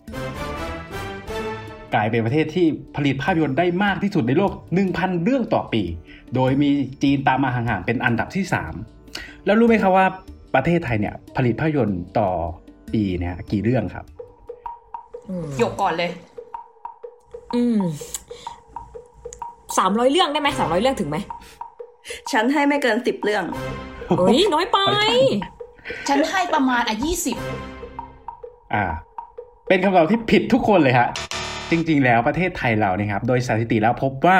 [1.93, 2.65] กลายเป็นประเทศที่
[2.95, 4.51] ผลิตภาพยนตร์ได้มากที่สุดในโลก
[4.87, 5.83] 1,000 เรื่องต่อปี
[6.35, 6.69] โดยมี
[7.03, 8.43] จีนตามมาห่างๆเป็นอันดับที่
[8.95, 10.05] 3 แล้วรู้ไหมครับว่า
[10.55, 12.29] ประเทศไทยเนี่ยผลิตภาพยนตร์ต่อ
[12.93, 14.05] ปีเนี่ยกี่เรื่องครับ
[15.29, 16.11] อืมหยกก่อนเลย
[17.55, 17.79] อืม
[19.77, 21.17] สามร้อยเรื่องได้ไหมสามร้อยเรื่องถึงไหม
[22.31, 23.43] ฉันให้ไม่เกินสิบเรื่อง
[24.07, 24.79] เฮ้ยน้อยไป
[26.07, 27.37] ฉันให้ประมาณอะยี่สิบ
[28.73, 28.85] อ่า
[29.67, 31.07] เป็นคำตอบที่ผิดทุกคนเลยฮะ
[31.71, 34.39] จริง ๆ แล้วประเทศไทยเราเนี่ยครับ โดยสถิติแล้วพบว่า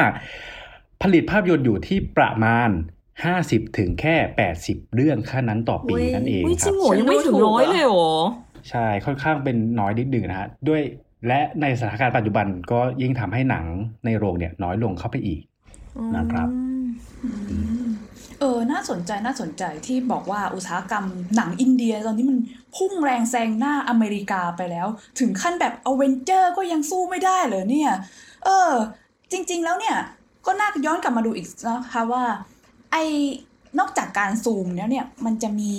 [1.02, 2.70] ผลิตภาพยนตร์อยู่ที่ประมาณ
[3.24, 4.16] 50ถึงแค่
[4.56, 8.14] 80เรื่องแค่นั้นต่อปีอุ๊ยนั่นเองอุ้ยคจริรับงโหยังไม่ถึงร้อยเลยเหรอ
[8.70, 10.82] ใช่ค่อนข้างเป็นน้อยนิดหนึ่งนะฮะด้วย
[11.28, 13.66] และในสถานการณ์ปัจจุบันก็ยิ่งทำให้หนัง
[14.06, 15.42] ในโรงเนี่ยน้อยลงเข้าไปอีก
[16.18, 16.48] นะครับ
[18.40, 22.38] เออ น่าสนใจน่าสนใจที่บอกว่าอุตสาหกรรมหนังอินเดียตอนนี้มัน
[22.76, 24.88] พุ่งแรงแซงหน้าอเมริกาไปแล้ว
[25.20, 27.94] ถึงขั้นแบบอเวนเจอร์ก็ยังสู้ไม่ได้เลยเนี่ย
[28.46, 28.72] เออ
[29.32, 29.98] จริง ๆ แล้วเนี่ย
[30.46, 32.24] ก็น่าย้อนกลับมาดูอีกนะคะว่า
[32.92, 32.96] ไอ
[33.80, 35.74] นอกจากการซูมแล้วเนี่ย มันจะมี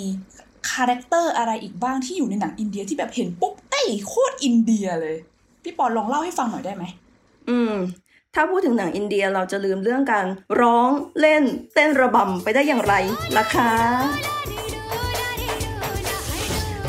[0.70, 5.16] character อะไรอีกบ้างที่อยู่ในหนังอินเดียที่แบบเห็นปุ๊บเอ้ยโคตรอินเดียเลย
[5.62, 6.84] พี่ปอนลองเล่าให้ฟังหน่อยได้ไหม
[7.48, 7.74] อืม
[8.40, 10.26] ถ้าพูดถึงหนังอินเดียเราจะลืมเรื่องการ
[10.60, 11.42] ร้องเล่น
[11.74, 12.94] เต้นระบำไปได้อย่างไร
[13.36, 13.70] ล่ะคะ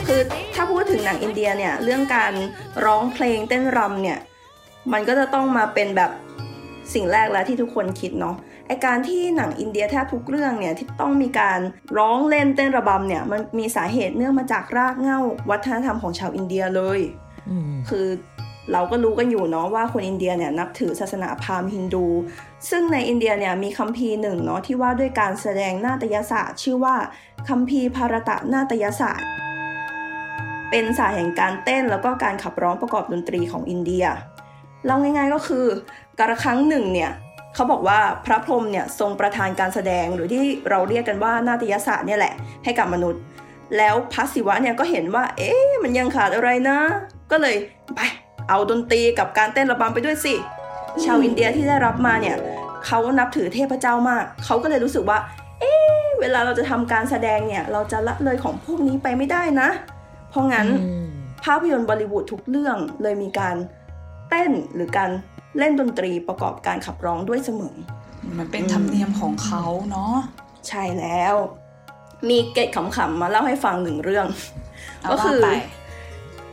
[0.07, 0.21] คือ
[0.55, 2.33] ถ้าพูดถึงหนังอินเดียเนี่ยเรื่องการ
[2.85, 4.19] ร้องเพลงเต้นรำเนี่ย
[4.93, 6.12] มันก็จะต้องมาเป็นแบบ
[6.93, 8.35] สิ่งแรกแล้วที่ทุกคนคิดเนาะ
[8.67, 11.59] ไอการที่หนังอินเดียแทบทุกเรื่องเนี่ยที่ต้องมีการ
[11.97, 16.99] ร้องเล่นเต้นระบำเนี่ยมันมีสาเหตุเนื่องมาจากรากเหง้าวัฒนธรรมของชาวอินเดียเลย
[17.49, 18.07] อืมคือ
[18.71, 22.05] เราก็รู้กันอยู่เนาะว่าคนอินเดียเนี่ยนับถือศาสนาพราหมณ์ฮินดู
[22.69, 26.95] ซึ่งในอินเดียเนี่ยมีคัมภีร์หนึ่งเนาะที่ว่าด้วยการแสดงนาฏยศาสตร์ ชื่อว่า
[27.49, 29.29] คัมภีร์ภารตะนาฏยศาสตร์
[30.69, 34.05] เป็นศาสตร์แห่งการเต้นแล้วก็การขับร้องประกอบดนตรีของอินเดีย
[34.86, 35.65] เล่าง่าย ๆก็คือ
[36.19, 37.12] การครั้งหนึ่งเนี่ย
[37.55, 43.21] เขาบอกว่าพระพรหมเนี่ยทรงประทานการแสดงหรือที่เราเรียกกันว่านาฏยศาสตร์เนี่ยแหละให้กับมนุษย์
[43.77, 46.79] แล้วพระศิวะเนี่ยก็เห็นว่า เอ๊ะมันยังขาดอะไรนะ
[47.32, 47.55] ก็เลย
[47.95, 47.99] ไป
[48.49, 50.35] เอาดนตรีกับการเต้นระบำไปด้วยสิ
[51.03, 52.35] ชาวอินเดียที่ได้รับมาเนี่ย
[52.85, 55.17] เขานับถือเทพเจ้ามาก เขาก็เลยรู้สึกว่า
[55.59, 59.69] เอ๊ะเวลาเราจะทำการแสดงเนี่ย เราจะละเลยของพวกนี้ไปไม่ได้นะ
[60.29, 61.07] เพราะงั้นอืม
[61.45, 63.55] ภาพยนตร์บอลิวูดทุกเรื่องเลยมีการ
[64.29, 65.09] เต้นหรือการ
[65.57, 67.75] เล่นดนตรีประกอบการขับร้องด้วยเสมอ
[68.38, 70.15] มันเป็นธรรมเนียมของเขาเนาะ
[70.67, 71.35] ใช่แล้ว
[72.29, 74.27] มีเกร็ดขำๆมาเล่าให้ฟังหนึ่งเรื่อง
[75.01, 75.47] เอาก็คือว่าไป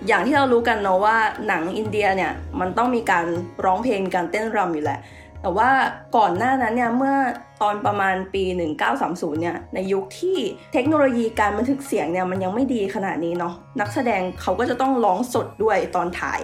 [0.07, 1.17] อย่างที่เรารู้กันเนาะว่า
[1.49, 3.25] หนังอินเดียเนี่ยมันต้องมีการ
[3.65, 5.01] ร้องเพลงการเต้นรำอยู่แหละ
[5.43, 5.71] แต่ว่า
[6.17, 7.17] ก่อนหน้านั้นเนี่ยเมื่อ
[7.63, 8.45] ตอนประมาณปี
[8.93, 10.39] 1930 เนี่ยในยุคที่
[10.73, 16.41] เทคโนโลยีการบันทึกเสียงเนี่ยมันยังไม่ดีขนาดนี้เนาะนักแสดงเขาก็จะต้องร้องสดด้วยตอนถ่าย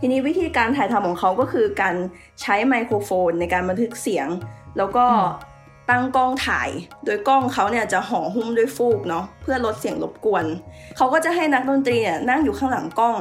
[0.00, 1.94] ทีนี้วิธีการถ่ายทำของเขาก็คือการ
[2.40, 4.28] ใช้ไมโครโฟนในการบันทึกเสียง
[4.78, 5.04] แล้วก็
[5.92, 6.70] ตั้งกล้องถ่าย
[7.04, 10.44] โดยกล้องเขาเนี่ยจะห่อหุ้มด้วยฟูกเนาะเพื่อลดเสียงรบกวน
[10.96, 13.16] เขาก็จะให้นักดนตรีเนี่ยนั่งอยู่ข้างหลังกล้อง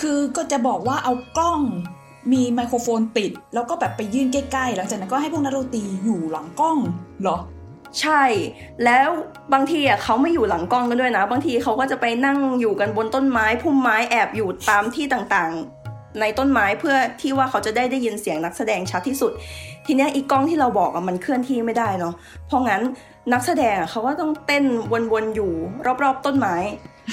[0.00, 1.60] คือก็จะบอกว่าเอากล้อง
[2.32, 6.76] มีไมโครโฟนติด แล้วก็แบบไปยื่นใกล้ๆ หลังจากนั้นก็ให้พวกนักดนตรีอยู่หลังกล้อง
[7.22, 7.38] เหรอ
[8.00, 8.22] ใช่
[8.84, 9.08] แล้ว
[9.52, 15.85] บางทีอะเขาไม่อยู่หลังกล้องกันด้วยนะ บางทีเขาก็จะไปนั่งอยู่กันบนต้นไม้พุ่มไม้แอบอยู่ตามที่ต่างๆ
[16.20, 19.32] ในต้นไม้เพื่อที่ว่าเขาจะได้ได้ยินเสียงนักแสดงชัดที่สุด
[19.86, 22.14] ทีนี้อีกกล้องที่เราบอกอะมันเคลื่อนที่ไม่ได้เนาะ
[22.46, 22.82] เพราะงั้น
[23.32, 24.64] นักแสดงเขาก็ต้องเต้น
[25.12, 25.52] วนๆอยู่
[26.02, 26.56] รอบๆต้นไม้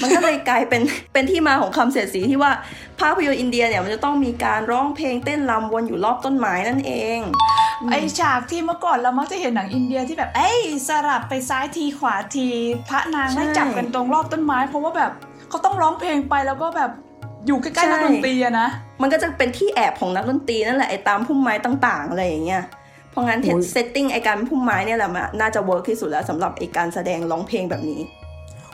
[0.01, 0.81] มันก็เลยกลายเป็น
[1.13, 2.51] เป็นที่มาของคำเสียดสีที่ว่า
[2.99, 7.19] ภาพยนตร์อินเดียเนี่ยมันจะต้องมีการร้องเพลงเต้นรำวนอยู่รอบต้นไม้นั่นเอง
[7.91, 12.47] ไอฉากที่เมื่อก่อนเรามักจะเห็นหนังอินเดียที่แบบ เอ้ยสลับไปซ้ายทีขวาที
[12.89, 15.11] พระนางไม่จับกันตรงรอบต้นไม้ เพราะว่าแบบ
[15.49, 16.91] เขาต้องร้องเพลงไปแล้วก็แบบ
[17.47, 18.67] อยู่ใกล้ๆนักดนตรีอะนะ
[19.01, 22.63] มันก็จะเป็นที่แอบของนักดนตรีนั่นแหละไอ้ตามพุ่มไม้ต่างๆ อะไรอย่างเงี้ย
[23.11, 28.01] เพราะงั้นโอ้ย setting ไอ้การพุ่มไม้เนี่ยแหละมันน่าจะ work ที่สุดแล้วสำหรับไอ้การแสดงร้องเพลงแบบนี้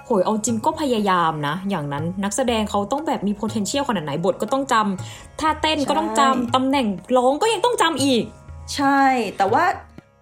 [0.05, 8.23] โหยเอาจริงก็พยายามนะ อย่างนั้นนักแสดงเขาต้องแบบมี potential ขนาดไหนบทก็ต้องจำท่าเต้นก็ต้องจำใช่ตำแหน่งร้องก็ยังต้องจำอีก
[8.75, 9.01] ใช่
[9.37, 9.63] แต่ว่า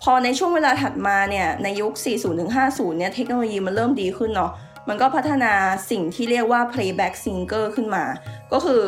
[0.03, 1.93] พอในช่วงเวลาถัดมาเนี่ยในยุค
[2.41, 4.51] 40-50 เนี่ยเทคโนโลยีมันเริ่มดีขึ้นเนาะ
[4.89, 5.53] มันก็พัฒนา
[5.91, 8.03] สิ่งที่เรียกว่า playback singer ขึ้นมา
[8.53, 8.83] ก็คือ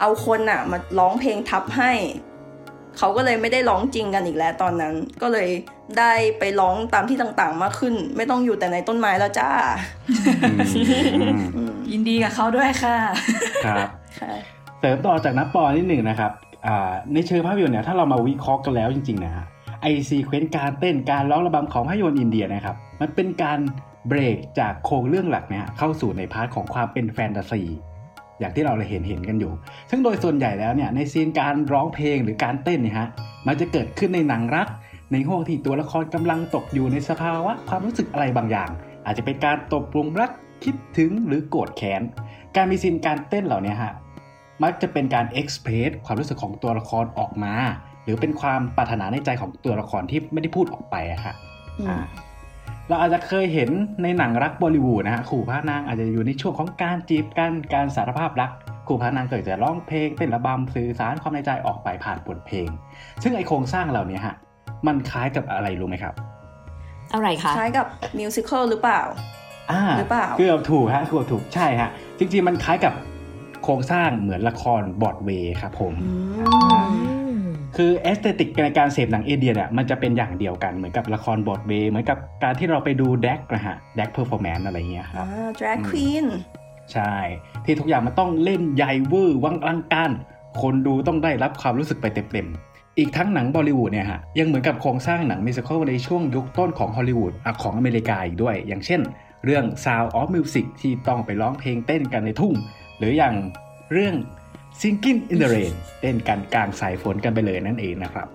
[0.00, 1.92] เอาคนอะมาร้องเพลงทับให้
[2.98, 5.48] เขาก็เลยไม่ได้ร้องจริงกันอีกแล้วตอนนั้น ก็เลย
[5.98, 9.50] ได้ไปร้องตามที่ต่างๆมากขึ้น ไม่ต้องอยู่แต่ในต้นไม้แล้วจ้า
[10.42, 10.58] อืม
[11.56, 12.96] อืมยินดีกับเขาด้วยค่ะ
[13.66, 13.88] ครับ
[14.20, 14.32] ค่ะ
[14.78, 16.32] เสริมต่อจากนับปอนิดหนึ่งนะครับ
[16.66, 19.46] อ่าในเชิงภาพยนตร์เนี่ยถ้าเรามาวิเคราะห์กันแล้วจริงๆนะฮะ
[19.82, 23.58] ไอ sequence การเต้นการร้องระบำของภาพยนตร์อินเดียนะครับ มันเป็นการ
[24.08, 27.62] เบรกจากโครงเรื่องหลักเนี่ยเข้าสู่ใน part ของความเป็นแฟนตาซี
[28.38, 29.52] อย่างที่เราเห็นเห็นกันอยู่
[29.90, 33.08] ซึ่งโดยส่วนใหญ่แล้วเนี่ยใน scene การร้องเพลงหรือการเต้นเนี่ยฮะ
[33.46, 34.68] มันจะเกิดขึ้นในหนังรัก
[35.12, 38.70] ในห้วงที่ตัวละครกำลังตกอยู่ในสภาวะความรู้สึกอะไรบางอย่าง
[39.06, 40.30] อาจจะเป็นการตกหลุมรัก
[40.64, 42.02] คิดถึงหรือโกรธแค้น
[42.56, 43.92] การมี scene การเต้นเหล่านี้ฮะ
[44.62, 47.54] มักจะเป็นการ express ความรู้สึกของตัวละครออกมา
[48.04, 51.34] หรือเป็นความปรารถนาในใจของตัวละครที่ไม่ได้พูดออกไปอะฮะ
[51.78, 51.98] อืมอ่า
[52.88, 53.70] เราอาจจะเคยเห็น
[54.02, 58.50] ในหนังรักบอลิวูดนะฮะขู่พระนางอาจจะอยู่ในช่วงของการจีบกันการสารภาพรัก
[58.88, 62.68] ขู่พระนางเกิดจะร้องเพลงเต้นระบำสื่อสารความในใจออกไปผ่านบทเพลง
[63.22, 64.34] ซึ่งไอโครงสร้างเหล่านี้ฮะ
[64.86, 66.14] มันคล้ายกับอะไรรู้ไหมครับ
[67.14, 67.86] อะไรคะคล้ายกับ
[68.18, 69.00] มิวสิควลหรือเปล่า
[69.70, 72.92] อ่าหรือเปล่าเกือบถูกฮะเกือบถูกใช่ฮะจริงๆมันคล้ายกับ
[73.64, 75.92] โครงสร้างเหมือนละครบอร์ดเวย์ครับผม
[77.80, 86.26] คือ aesthetic ในการเสพหนังอินเดียเนี่ยมันจะเป็นอย่างเดียวกันเหมือนกับละครบรอดเวย์เหมือนกับการที่เราไปดู drag นะฮะ drag performance อะไรเงี้ยครับอ่า drag queen
[86.92, 87.14] ใช่
[87.64, 90.10] ที่ทุกอย่างมันต้องเล่นใหญ่เวอร์วังอลังการ
[90.62, 99.00] คนดูต้องได้รับความรู้สึกไปเต็มๆ อีกทั้งหนังบอลิวูดเนี่ยฮะยังเหมือนกับโครงสร้างหนัง musical ในช่วงยุคต้นของฮอลลีวูดอะของอเมริกาอีกด้วย อย่างเช่น
[99.44, 102.54] เรื่อง Sound of Music ที่ต้องไปร้องเพลงเต้นกันในทุ่ง
[102.98, 103.34] หรืออย่าง
[103.92, 104.14] เรื่อง
[104.80, 108.28] Singing in the Rain เต้นกันกลางสายฝนกันไปเลยนั่นเองนะครับ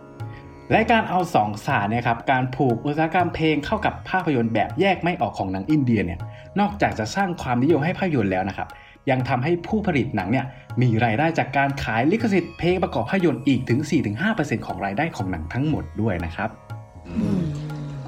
[0.71, 6.19] และการเอาสองศาสตร์เนี่ยครับการผูกอุตสาหกรรมเพลงเข้ากับภาพยนตร์แบบแยกไม่ออกของหนังอินเดียเนี่ย
[6.59, 8.67] นอกจากจะสร้างความนิยมให้ภาพยนตร์แล้วนะครับ
[9.09, 10.45] ยังทำให้ผู้ผลิตหนังเนี่ย
[10.81, 13.79] มีรายได้จากการขายลิขสิทธิ์เพลงประกอบภาพยนตร์อีกถึง
[14.23, 16.49] 4-5%ของรายได้ของหนังทั้งหมดด้วยนะครับ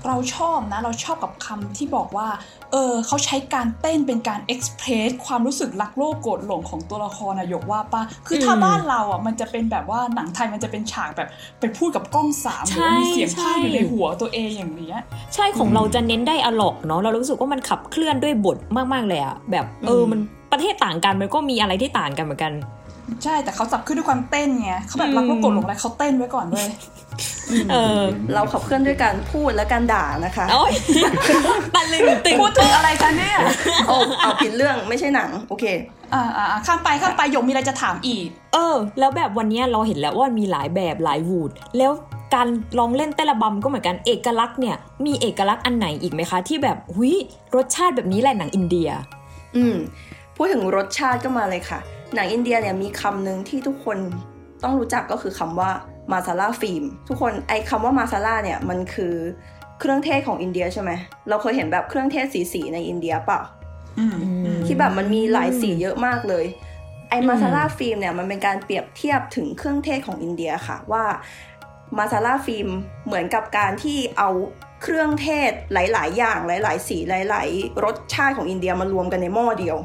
[0.07, 2.27] เราชอบนะ เราชอบกับคำที่บอกว่า
[2.71, 14.99] เออเขาใช้การเต้นเป็นการเอ็กซ์เพรสความรู้สึกรักโลกโกรธหลงของตัวละครนะยกว่าปะคือถ้าอืมบ้านเราอะมันจะเป็นแบบว่าหนังไทยมันจะเป็นฉากแบบไปพูดกับกล้องสามหใช่รือว่ามีเสียงภาคอยู่ใช่ในหัวตัวเองอย่างเนี้ย
[15.33, 18.57] ใช่ของเราจะเน้นได้อะล็อกเนาะเรารู้สึกว่ามันขับเคลื่อนด้วยบท
[18.93, 20.19] มากๆเลยอะแบบเออมัน
[20.51, 22.53] ประเทศต่างกันมันก็มีอะไรที่ต่างกันเหมือนกัน
[23.23, 26.67] ใช่แต่เขาจับขึ้นด้วยความเต้นไงเขาแบบรักโลกโกรธหลงอะไรเขาเต้นไว้ก่อนเลย
[27.71, 28.01] เออ
[28.33, 30.73] เราขับเคลื่อนด้วยการพูดและการด่านะคะโอ้ย
[31.75, 33.37] ตะลึงตึงพูดถึงอะไรกันเนี่ย
[33.87, 35.65] โอ้เอาผิดเรื่องไม่ใช่หนัง โอเค
[36.13, 41.91] อ่าอ่าอ่าข้ามไปข้ามไปหยกมีอะไรจะถามอีก เออ แล้วแบบวันเนี้ยเราเห็นแล้วว่ามีหลายแบบหลายวูดแล้ว
[42.35, 42.47] การ
[42.79, 47.15] ลองเล่นเต้นระบำก็เหมือนกันเอกลักษณ์เนี่ย มีเอกลักษณ์อันไหนอีกไหมคะ ที่แบบหุย
[47.55, 48.89] รสชาติแบบนี้แหละหนังอินเดีย
[49.55, 49.75] อืม
[50.35, 51.79] พูดถึงรสชาติก็มาเลยค่ะ
[52.15, 53.97] หนังอินเดียเนี่ยมีคำหนึ่งที่ทุกคน
[54.63, 55.71] ต้องรู้จักก็คือคำว่า
[56.11, 59.13] masala film ทุกคนไอ้คำว่า masala เนี่ยมันคือ
[59.79, 60.91] เครื่องเทศของอินเดียใช่ไหม
[61.29, 63.41] เราเคยเห็นแบบเครื่องเทศสีๆในอินเดียเปล่า
[63.99, 64.15] อืม
[64.65, 66.45] ที่แบบมันมีหลายสีเยอะมากเลย
[67.09, 71.03] ไอ้ masala film เนี่ยมันเป็นการเปรียบเทียบถึงเครื่องเทศของอินเดียค่ะว่า
[71.97, 72.69] masala film
[73.05, 74.29] เหมือนกับการที่เอา
[74.83, 79.77] เครื่องเทศหลาย ๆ อย่างหลาย ๆ สีหลาย ๆ รสชาติของอินเดียมารวมกันในหม้อเดียว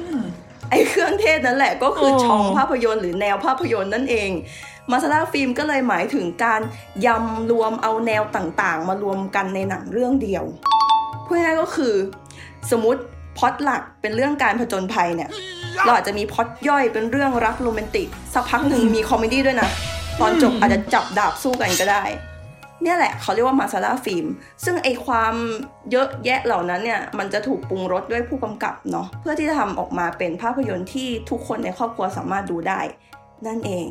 [0.00, 0.22] อืม
[0.70, 4.30] ไอ้เครื่องเทศนั่นแหละก็คืออช่องภาพยนตร์หรือแนวภาพยนตร์นั่นเอง
[4.90, 6.60] masala film ก็เลยหมายถึงการ
[7.06, 10.44] ยำรวมเอาแนวต่างๆ มารวมกันในหนังเรื่องเดียว
[11.26, 11.94] พูดง่ายก็คือ
[12.70, 13.00] สมมติ
[13.38, 15.30] พอตหลักเป็นเรื่องการผจญภัยเนี่ย
[15.84, 19.70] เราอาจจะมีพอตย่อยเป็นเรื่องรักโรแมนติก สักพักหนึ่งมี comedy ด้วยนะ
[20.20, 22.02] ตอนจบอาจจะจับดาบสู้กันก็ได้
[22.82, 24.26] เนี่ยแหละเขาเรียกว่า masala film
[24.64, 25.34] ซึ่งไอความ
[25.90, 32.80] เยอะแยะเหล่านั้นเนี่ยมันจะถูกปรุงรสด้วยผู้กำกับเนาะเพื่อที่จะทำออกมาเป็นภาพยนตร์ที่ทุกคนในครอบครัวสามารถดูได้
[33.46, 33.88] นั่นเอง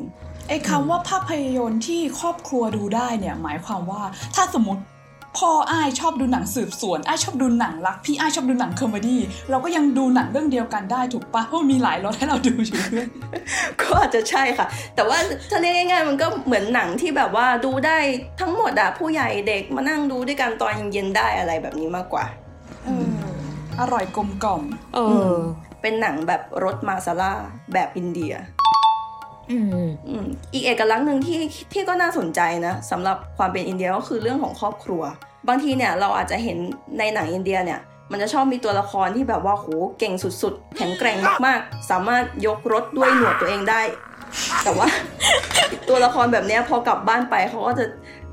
[0.47, 4.01] ไอ้คำว่าภาพยนตร์ที่ครอบครัวดูได้เนี่ยหมายความว่า
[4.35, 4.81] ถ้าสมมติ
[5.37, 9.19] พ่ออ้ายชอบดูหนังสืบสวนอ้ายชอบดูหนังรัก พี่อ้ายชอบดูหนัง comedy
[9.49, 13.07] เราก็ยังดูหนังเรื่องเดียวกันได้ถูกปะเพราะมันมีหลายรสให้เราดูอยู่ด้วย
[13.81, 15.17] ก็อาจจะใช่ค่ะ แต่ว่า
[15.49, 17.97] ถ้าเรียกง่ายๆมันก็เหมือนหนังที่แบบว่าดูได้
[18.41, 22.25] ทั้งหมดอะผู้ใหญ่เด็กมานั่งดูด้วยกันตอนเย็นๆได้อะไรแบบนี้มากกว่า
[23.79, 24.63] อร่อยกลมกล่อม
[24.95, 24.99] เอ
[25.33, 25.35] อ
[25.81, 27.33] เป็นหนังแบบรสมาซาล่า
[27.73, 28.33] แบบอินเดีย
[29.51, 29.59] อื
[30.23, 31.39] มอีกเอกลักษณ์หนึ่งที่
[31.73, 35.03] ที่ก็น่าสนใจนะสำหรับความเป็นอินเดียก็คือเรื่องของครอบครัว
[35.47, 36.57] บางทีเนี่ยเราอาจจะเห็น
[36.99, 37.79] ในหนังอินเดียเนี่ย
[38.11, 39.65] มันจะชอบมีตัวละครที่แบบว่าโห
[39.99, 43.81] เก่งสุดๆ แข็งแกร่งมากๆ สามารถยกรถด้วยหนวดตัวเองได้
[44.63, 44.87] แต่ว่า
[45.89, 47.85] ตัวละครแบบเนี้ยพอกลับบ้านไปเขาก็จะ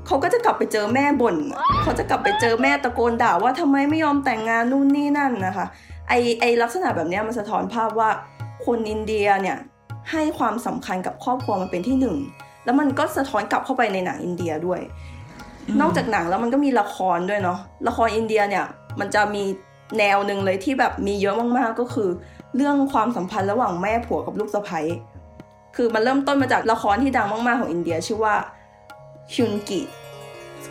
[0.07, 1.35] เขาก็จะกลับไปเจอแม่บ่น
[1.83, 5.65] เขาจะกลับไปเจอแม่ตะโกนด่าว่าทำไมไม่ยอมแต่งงานนู่นนี่นั่นนะคะ
[6.09, 8.09] ไอไอลักษณะแบบเนี้ยมันสะท้อนภาพว่า
[8.65, 9.57] คนอินเดียเนี่ย
[10.11, 12.17] ให้ความสำคัญกับครอบครัวมันเป็นที่หนึ่ง
[12.65, 14.81] แล้วมันก็สะท้อนกลับเข้าไปในหนังอินเดียด้วย
[15.81, 18.65] นอกจากหนังแล้วมันก็มีละครด้วยเนาะละครอินเดียเนี่ย
[18.99, 19.43] มันจะมี
[19.97, 22.09] แนวหนึ่งเลยที่แบบมีเยอะมากๆก็คือ
[22.55, 24.79] เรื่องความสัมพันธ์ระหว่างแม่ผัวกับลูกสะใภ้
[25.75, 28.35] คือมันเริ่มต้นมาจากละครที่ดังมากๆของอินเดีย ชื่อว่า
[29.33, 29.81] ฮยุนกิ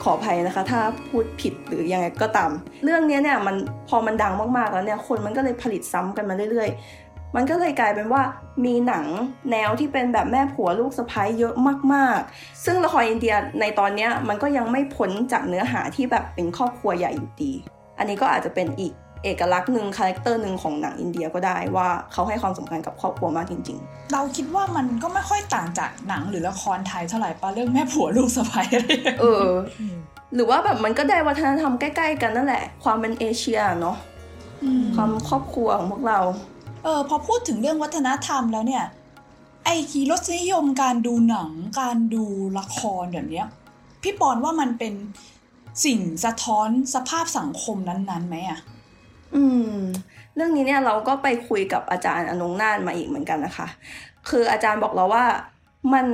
[0.03, 2.51] ขออภัยนะคะ ถ้าพูดผิดหรือยังไงก็ตาม
[2.85, 3.57] เรื่องเนี้ยเนี่ยมัน
[3.89, 7.02] พอมันดังมากๆแล้วเนี่ยคนมันก็เลยผลิตซ้ำกันมาเรื่อยๆ
[7.37, 8.23] มันก็เลยกลายเป็นว่า
[8.65, 9.05] มีหนัง
[9.51, 11.55] แนวที่เป็นแบบแม่ผัวลูกสะใภ้เยอะ
[11.93, 17.53] มากๆ ซึ่งละครอินเดียในตอนเนี้ยมันก็ยังไม่พ้นจากเนื้อหาที่แบบเป็นครอบครัวใหญ่อยู่ดี
[17.99, 18.93] อันนี้ก็อาจจะเป็นอีก
[19.25, 29.49] เอกลักษณ์หนึ่งคาแรคเตอร์หนึ่งของหนังอินเดียก็ได้ว่าเขาให้ความสำคัญกับครอบครัวมากจริง ๆ เราคิดว่ามันก็ไม่ค่อยต่างจากหนังหรือละครไทยเท่าไหร่ปะเรื่องแม่ผัวลูกสะใภ้อะไรอย่างเงี้ยเออ
[30.35, 33.97] หรือว่าแบบมันก็ได้วัฒนธรรมใกล้ ๆ กันนั่นแหละ ความเป็นเอเชียเนาะ
[34.81, 36.19] มความครอบครัวของพวกเรา
[36.83, 38.85] เออพอพูดถึงเรื่องวัฒนธรรมแล้วเนี่ย
[39.65, 42.25] ไอ้กีรสนิยมการดูหนังการดู
[42.59, 43.47] ละครแบบเนี้ย
[44.03, 44.95] พี่ปอนว่ามันเป็น
[45.85, 48.59] สิ่งสะท้อนสภาพสังคมนั้นๆไหมอะ
[49.35, 49.43] อื
[49.73, 49.77] ม
[50.35, 53.67] เรื่องนี้เนี่ยเราก็ไปคุยกับอาจารย์อนงนาฏมาอีกเหมือนกันนะคะ
[54.29, 55.25] คืออาจารย์บอกเราว่า
[55.95, 56.07] มัน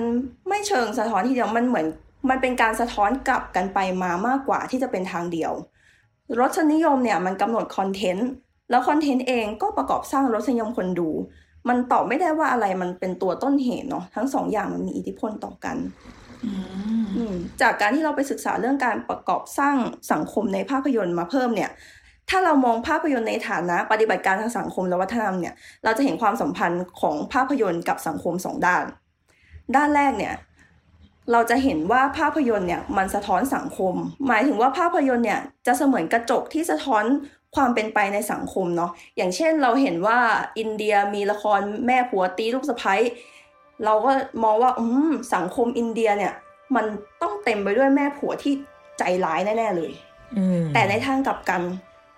[0.49, 1.87] ไม่เชิงสะท้อนที่เดียวมันเหมือน
[2.31, 5.53] มันเป็นการสะท้อนกลับกันไปมามากกว่าที่จะเป็นทางเดียว
[6.39, 8.29] รสนิยมเนี่ยมันกำหนดคอนเทนต์
[8.71, 11.11] แล้วคอนเทนต์เองก็ประกอบสร้างรสนิยมคนดู
[11.69, 15.77] มันตอบไม่ได้ว่าอะไรมันเป็นตัวต้นเหตุเนาะทั้งสองอย่างมันมีอิทธิพลต่อกัน
[16.45, 16.51] อื
[17.03, 19.77] มอืมจากการที่เราไปศึกษาเรื่องการประกอบสร้าง
[20.13, 21.71] สังคมในภาพยนตร์มาเพิ่มเนี่ย
[22.31, 25.55] ถ้าเรามองภาพยนตร์ในฐานะ ปฏิบัติการทางสังคมและวัฒนธรรมเนี่ย
[25.85, 28.85] เราจะเห็นความสัมพันธ์ของภาพยนตร์กับสังคมสองด้าน
[29.77, 30.35] ด้านแรกเนี่ย
[31.33, 33.95] เราจะเห็นว่าภาพยนตร์เนี่ยมันสะท้อนสังคม
[34.27, 37.05] หมายถึงว่าภาพยนตร์เนี่ยจะเสมือนกระจกที่สะท้อน
[37.57, 40.19] ความเป็นไปในสังคมเนาะอย่างเช่นเราเห็นว่า
[40.59, 42.95] อินเดียมีละครแม่ผัวตีลูกสะใภ้
[43.85, 44.11] เราก็
[44.45, 46.33] มองว่าอืมสังคมอินเดียเนี่ย
[46.77, 46.87] มัน
[47.23, 48.55] ต้องเต็มไปด้วยแม่ผัวที่
[48.99, 49.93] ใจร้ายแน่ ๆ เลย
[50.37, 51.63] อืมแต่ในทางกลับกัน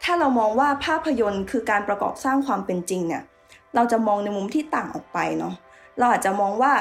[0.04, 3.22] ถ้าเรามองว่าภาพยนตร์คือการประกอบสร้างความเป็นจริงเนี่ย
[3.74, 5.54] เราจะมองในมุมที่ต่างออกไปเนาะ
[5.98, 6.72] เราอาจจะมองว่า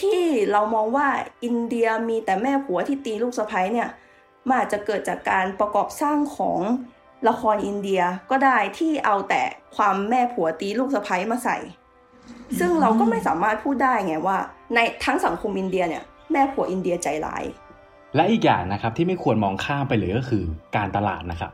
[0.00, 0.20] ที่
[0.52, 1.06] เรามองว่า
[1.44, 3.88] อินเดียมีแต่แม่ผัวที่ตีลูกสะใภ้เนี่ย
[4.46, 6.60] มันอาจจะเกิดจากการประกอบสร้างของ
[7.28, 9.42] ละครอินเดียก็ได้ที่เอาแต่
[9.76, 11.56] ความแม่ผัวตีลูกสะใภ้มาใส่
[12.58, 14.38] ซึ่งเราก็ไม่สามารถพูดได้ไงว่า
[14.74, 16.02] ในทั้งสังคมอินเดียเนี่ย
[16.32, 17.44] แม่ผัวอินเดียใจร้าย
[18.16, 20.42] และอีกอย่างนะครับที่ไม่ควรมองข้ามไปเลยก็คือ
[20.76, 21.52] การตลาดนะครับ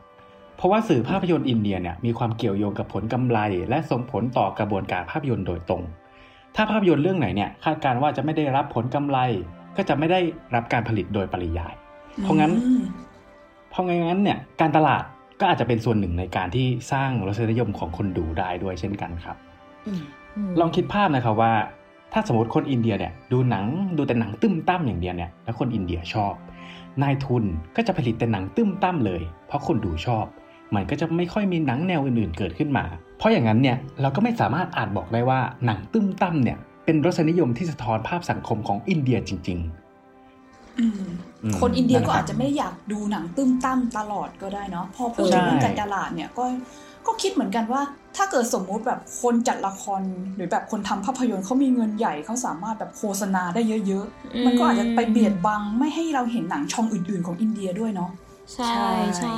[0.57, 5.83] เพราะว่าสื่อภาพยนตร์อินเดียเนี่ยมีความเกี่ยวโยงกับผลกำไร และส่งผลต่อกระบวนการภาพยนตร์โดยตรง
[6.55, 9.17] ถ้าภาพยนตร์เรื่องไหนเนี่ยคาดการณ์ว่าจะไม่ได้รับผลกำไร
[9.77, 10.19] ก็จะไม่ได้
[10.55, 11.73] รับการผลิตโดยปริยาย
[12.23, 12.51] เพราะงั้น
[13.69, 15.03] เพราะงั้นเนี่ยการตลาด
[15.39, 19.37] ก็อาจจะเป็นส่วนหนึ่งในการที่สร้างรสนิยมของคนดูได้ด้วยเช่นกันครับ
[20.59, 21.53] ลองคิดภาพนะครับว่า
[22.13, 23.65] ถ้าสมมติคนอินเดียเนี่ย ดูหนัง
[23.97, 26.33] ดูแต่หนังตึ้มตั้มอย่างเดียวเนี่ยแล้วคนอินเดียชอบ
[27.03, 27.43] นายทุน
[27.75, 30.25] ก็จะผลิตแต่หนังตึ้มตั้มเลย เพราะคนดูชอบ
[30.75, 32.85] มันก็จะไม่ค่อยมีหนังแนวอื่นๆเกิดขึ้นมา
[33.17, 39.86] เพราะอย่างนั้นเนี่ยเราก็ไม่สามารถอาจบอกได้ว่าหนังตึ้มตั้มเนี่ยเป็นรสนิยมที่สะท้อนภาพสังคมของอินเดียจริงอืมอืม
[41.59, 46.45] คนอินเดียก็นั่นครับอาจจะไม่ได้อยากดูหนังตื้มตั้มตลอดก็ได้เนาะพอพูดถึงเรื่องการตลาดเนี่ยก็
[47.05, 47.81] ก็คิดเหมือนกันว่า
[48.17, 50.01] ถ้าเกิดสมมุติแบบคนจัดละคร
[50.35, 58.11] หรือแบบคนทำภาพยนตร์เขามีเงินใหญ่เขาสามารถแบบโฆษณาได้เยอะอืมๆมันก็อาจจะไปเบียดบังไม่ให้เราเห็นหนังช่องอื่น ๆของอินเดียด้วยเนาะ
[58.53, 59.37] ใช่ใช่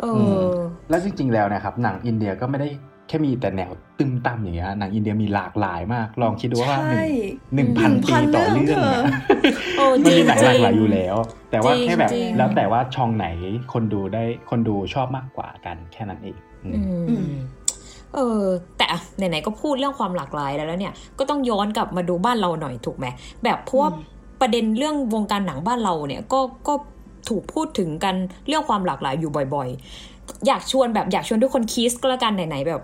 [0.00, 0.48] เอออ
[0.90, 2.68] แล้วจริงๆแล้วนะครับหนังอินเดียก็ไม่ได้
[3.10, 7.04] แค่มีแต่แนวตึมตั้มอย่างเงี้ยหนังอินเดียมีหลากหลายมาก ลองคิดดูว่าหนึ่ใช่ง
[7.54, 9.02] หนึ่งพัน1,000ปีต่อเรื่องเรื่องอะ
[9.76, 11.16] โอ้มันจริมีงหนังจหริลากงหลายอยู่แล้ว
[11.50, 13.26] แต่ว่าจริงแค่แบบจริงแล้วแต่ว่าช่องไหน
[13.72, 17.38] คนดูได้คนดูชอบมากกว่ากันแค่นั้นเองอืมอืมอืม
[18.14, 18.42] เออ
[18.76, 23.06] แต่อะไหนๆก็พูดเรื่องความหลากหลายแล้วแล้วเนี่ย ก็ต้องย้อนกลับมาดูบ้านเราหน่อยถูกไหม
[23.44, 23.90] แบบเพราะว่า
[24.40, 26.74] ประเด็นเรื่องวงการหนังบ้านเราเนี่ยก็ก็
[27.28, 28.14] ถูกพูดถึงกัน
[28.46, 29.68] เรื่องความหลากหลายอยู่บ่อย
[30.06, 32.82] ๆ อยากชวนแบบอยากชวนทุกคนคิสก็แล้วกันไหนๆแบบ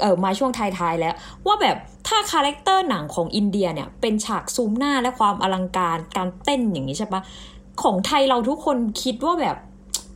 [0.00, 1.14] เออมาช่วงท้ายๆแล้ว
[1.46, 1.76] ว่าแบบ
[2.08, 7.22] ถ้าคาแรคเตอร์หนังของอินเดียเนี่ย เป็นฉากซูมหน้าและความอลังการการเต้นอย่างนี้ใช่ปะ
[7.82, 9.56] ของไทยเราทุกคนคิดว่าแบบ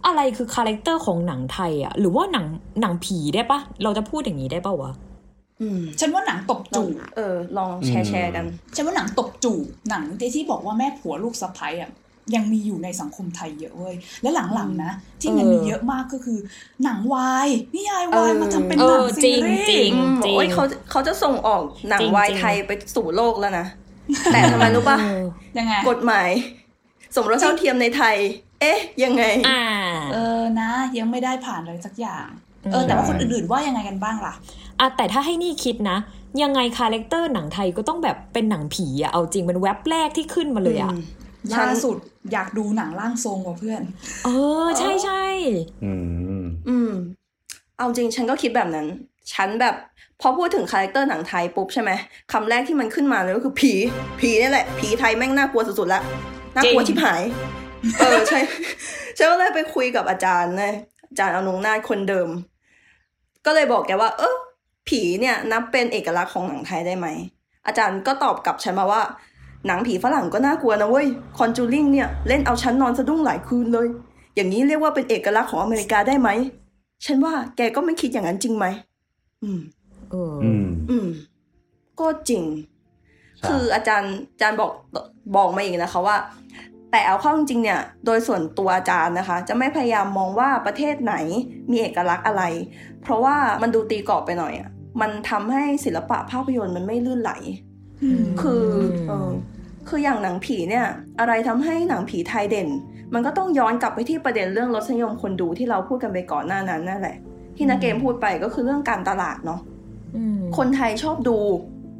[0.07, 2.47] อะไรคือคาแรคเตอร์ของหนังไทยอะหรือว่าหนัง
[2.81, 4.90] หนังผีได้ปะเราจะพูดอย่างนี้ได้ปะวะ
[5.61, 11.90] อืมฉันว่าหนังตบลองจูบเออ ลองแชร์อืมแชร์กัน ฉันว่าหนังตบจูบหนังที่บอกว่าแม่ผัวลูกสะใภ้อะ
[12.35, 16.38] ยังมีอยู่ในสังคมไทยเยอะเว้ย และหลังๆนะ ที่มันเออมีเยอะมากก็คือ
[16.85, 23.66] หนังวายนิยายวายเออมาทำเป็นเอหนัองซีรีจริงส์อืมจริงโอ้ยเขาเขาจะส่งออกหนังจริงวายจริงไทยไปสู่โลกแล้วนะ
[24.33, 25.25] แต่ทำไมรู้ป่ะเออ
[25.59, 26.31] ยังไงกฎหมาย
[27.16, 28.16] สมรสเท่าเทียมในไทย
[28.61, 29.62] เอ๊ะ ยังไง อ่า
[30.12, 32.27] เออนะ ยังไม่ได้ผ่านอะไรสักอย่าง
[32.73, 34.35] เออ แต่ว่าคนอื่นๆว่ายังไงกันบ้างล่ะ
[34.81, 35.99] อะแต่ถ้าให้นี่คิดนะ
[36.42, 40.92] ยังไงคาแรคเตอร์หนังไทยก็ต้องแบบเป็นหนังผีอะเอาจริงเป็นแว็บแรกที่ขึ้นมาเลยอะ
[41.55, 41.96] ล่าสุด
[42.33, 43.83] อยากดูหนังร่างทรงว่ะเพื่อน
[44.24, 44.28] เอ
[44.64, 45.22] อ ใช่ใช่
[45.85, 45.92] อื
[46.42, 46.92] มอืม
[47.76, 48.87] เอาจริงฉันก็คิดแบบนั้น
[49.33, 49.74] ฉันแบบ
[50.20, 51.90] พอพูดถึงคาแรคเตอร์หนังไทยปุ๊บใช่ไหม
[52.33, 53.72] คำแรกที่มันขึ้นมาเลยก็คือผี
[54.20, 56.02] ผีนี่แหละ ผีไทยแม่งน่ากลัวสุดๆละ
[56.55, 57.22] น่ากลัวชิบหาย
[57.98, 58.40] เออใช่
[59.16, 60.74] ฉันก็เลยไปคุยกับอาจารย์นะ
[61.09, 62.28] อาจารย์เอานงนาถคนเดิม
[63.46, 64.37] ก็เลยบอกแกว่า เออ
[64.88, 67.07] ผีเนี่ยนับเป็นเอกลักษณ์ของหนังไทยได้ไหม
[67.66, 69.02] อาจารย์ก็ตอบกลับฉันมาว่า
[69.66, 71.07] หนังผีฝรั่งก็น่ากลัวนะเว้ย
[71.38, 73.87] คอนจูริงเนี่ยเล่นเอาฉันนอนสะดุ้งหลายคืนเลย
[74.35, 76.29] อย่างนี้เรียกว่าเป็นเอกลักษณ์ของอเมริกาได้ไหม
[77.05, 78.66] ฉันว่าแกก็ไม่คิดอย่างนั้นจริงไหม
[79.42, 79.61] อืม
[80.11, 81.07] เอออืมอืม
[82.01, 82.42] ก็จริง
[83.38, 84.72] ใช่คืออาจารย์อาจารย์บอก
[85.37, 86.16] บอกมาอีกนะคะว่า
[86.90, 91.14] แต่เอาเข้าจริงๆเนี่ย โดยส่วนตัวอาจารย์นะคะ จะไม่พยายามมองว่าประเทศไหน
[91.70, 92.42] มีเอกลักษณ์อะไร
[93.03, 94.68] เพราะว่ามันดูตีกรอบไปหน่อยอะ
[95.01, 97.33] มันทำให้ศิลปะภาพยนตร์มันไม่ลื่นไหล
[98.41, 98.65] คือ
[99.09, 99.31] เออ
[99.88, 100.87] คืออย่างหนังผีเนี่ย
[101.21, 102.69] อะไรทำให้หนังผีไทยเด่น
[103.15, 107.17] มันก็ต้องย้อนกลับไปที่ประเด็นเรื่องรสนิยมคนดูที่เราพูดกันไปก่อนหน้านั้นนั่นแหละ
[107.57, 109.61] ที่นักเกมพูดไปก็คือเรื่องการตลาดเนาะ
[110.17, 111.37] อืมคนไทยชอบดู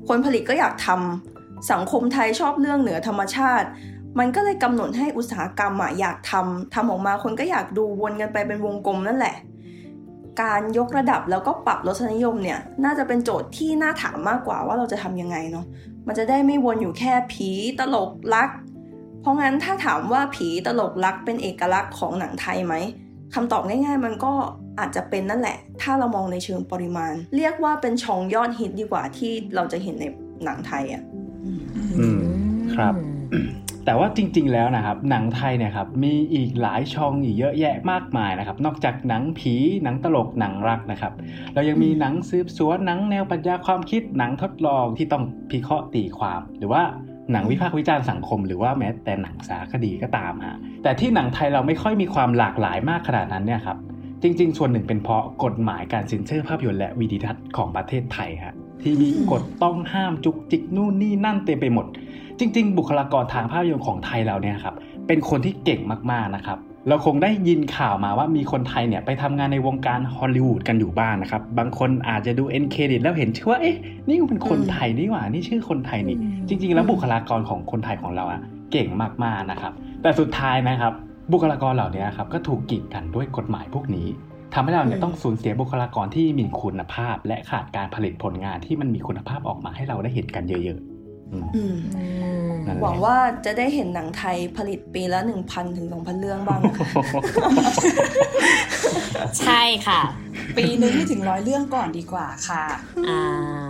[0.09, 3.69] คนผลิตก็อยากทำสังคมไทยชอบเรื่องเหนือธรรมชาติ
[4.19, 9.37] มันก็เลยกำหนดให้อุตสาหกรรมอะอยากทำทำออกมาคนก็อยากดูวนกันไปเป็นวงกลมนั่นแหละ
[10.43, 15.67] การยกระดับแล้วก็ปรับรสนิยมเนี่ย น่าจะเป็นโจทย์ที่น่าถามมากกว่าว่าเราจะทำยังไงเนาะ
[16.07, 18.51] มันจะได้ไม่วนอยู่แค่ผีตลกลัก
[19.21, 22.75] เพราะงั้นถ้าถามว่าผีตลกลักเป็นเอกลักษณ์ของหนังไทยไหม
[23.35, 24.33] คำตอบง่ายๆ มันก็
[24.79, 30.05] อาจจะเป็นนั่นแหละ ถ้าเรามองในเชิงปริมาณ เรียกว่าเป็นช่องยอดฮิตดีกว่าที่เราจะเห็นใน
[30.45, 31.03] หนังไทยอะ
[31.99, 32.23] อืม
[32.75, 32.95] ครับ
[33.85, 41.13] แต่ว่าจริง ๆ แล้วนะครับหนังไทยเนี่ยครับมีอีกหลายช่องอีกเยอะแยะมากมายนะครับ นอกจากหนังผีหนังตลกหนังรักนะครับ
[41.55, 46.83] เรายังมีหนังสืบสวนหนังแนวปรัชญาความคิดหนังทดลองที่ต้องพิเคราะห์ตีความ หรือว่า
[47.33, 53.79] หนังวิพากษ์วิจารณ์สังคมหรือว่าแม้แต่หนังสารคดีก็ตามฮะแต่ที่หนังไทยเราไม่ค่อยมีความหลากหลายมากขนาดนั้นเนี่ยครับ
[54.23, 61.87] จริง ๆ ส่วนหนึ่งเป็นเพราะกฎหมายการเซ็นเซอร์ภาพยนตร์และวิดีทัศน์ของประเทศไทยฮะที่มีกฎต้องห้ามจุกจิกนู่นนี่นั่นเต็มไปหมด
[62.43, 64.75] จริง ๆ บุคลากรทางภาพยนตร์ของไทยเราเนี่ยครับ
[65.07, 73.77] เป็นคนที่เก่งมากๆนะครับเราคงได้ยินข่าวมาว่ามีคนไทยเนี่ยไปทำงานในวงการฮอลลีวูดกันอยู่บ้างนะครับ บางคนอาจจะดูเอ็นเครดิตแล้วเห็นชื่อว่า เอ๊ะ
[74.09, 76.17] นี่มันคนไทยนี่หว่า นี่ชื่อคนไทยนี่
[76.49, 78.41] จริง ๆ แล้วบุคลากรของคนไทยของเราอะ
[78.73, 78.89] เก่ง
[79.25, 79.73] มาก ๆ นะครับ
[80.03, 80.93] แต่สุดท้ายนะครับ
[81.33, 84.07] บุคลากรเหล่านี้ครับก็ถูกกีดกันด้วยกฎหมายพวกนี้
[84.55, 90.92] ทำให้เราเนี่ยอืมต้องสูญเสียบุคลากรที่มีคุณภาพ และขาดการผลิตผลงานที่มันมีคุณภาพออกมาให้เราได้เห็นกันเยอะ ๆ
[91.33, 92.05] อืมอืมอื
[92.49, 96.89] มนั่นแหละหวังว่าจะได้เห็นหนังไทยผลิตปีละ 1,000 ถึง 2,000 เรื่องบ้างนะคะ
[99.41, 100.01] ใช่ค่ะ
[100.57, 102.65] ปีนึงไม่ถึงร้อยเรื่องก่อนดีกว่าค่ะ
[103.09, 103.21] อ่า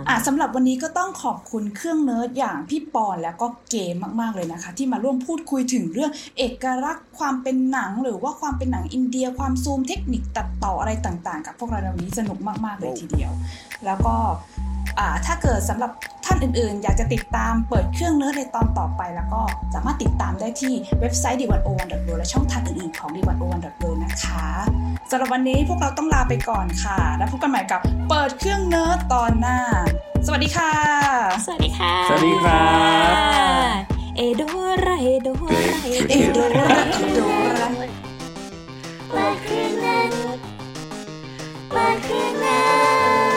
[0.09, 13.31] อะสำหรับวันนี้ก็ต้องขอบคุณเครื่องเนิร์ดอย่างพี่ปอนแล้วก็เกมมาก ๆ เลยนะคะ ที่มาร่วมพูดคุยถึงเรื่องเอกลักษณ์ความเป็นหนังหรือว่าความเป็นหนังอินเดีย ความซูมเทคนิคตัดต่ออะไรต่างๆ กับพวกเราในวันนี้สนุกมาก ๆ เลยทีเดียว
[13.85, 14.15] แล้วก็
[14.59, 14.72] อ่า
[15.25, 15.91] ถ้าเกิดสำหรับ
[16.25, 19.41] ท่านอื่นๆ อยากจะติดตามเปิดเครื่องเนื้อในตอนต่อไป แล้วก็
[19.73, 23.43] สามารถติดตามได้ที่เว็บไซต์ d 1 o 1 w o r l d และช่องทางอื่นๆของ d 1 o 1 w
[23.45, 23.57] o r
[23.91, 24.45] l d นะคะ
[25.11, 29.59] สำหรับวันนี้พวกเราต้องลาไปก่อนค่ะ แล้วพบกันใหม่กับเปิดเครื่องเนื้อตอนหน้า
[30.25, 30.73] สวัสดีค่ะ
[31.45, 32.65] สวัสดีค่ะ สวัสดีครั
[33.73, 34.41] บเอโด
[34.85, 35.27] ราเอโด
[35.73, 35.89] ราเอ
[36.33, 37.67] โดราเอโดรา
[39.09, 40.11] เปิดเครื่องนั้น
[41.71, 42.61] เปิดเครื่องนั้
[43.31, 43.32] น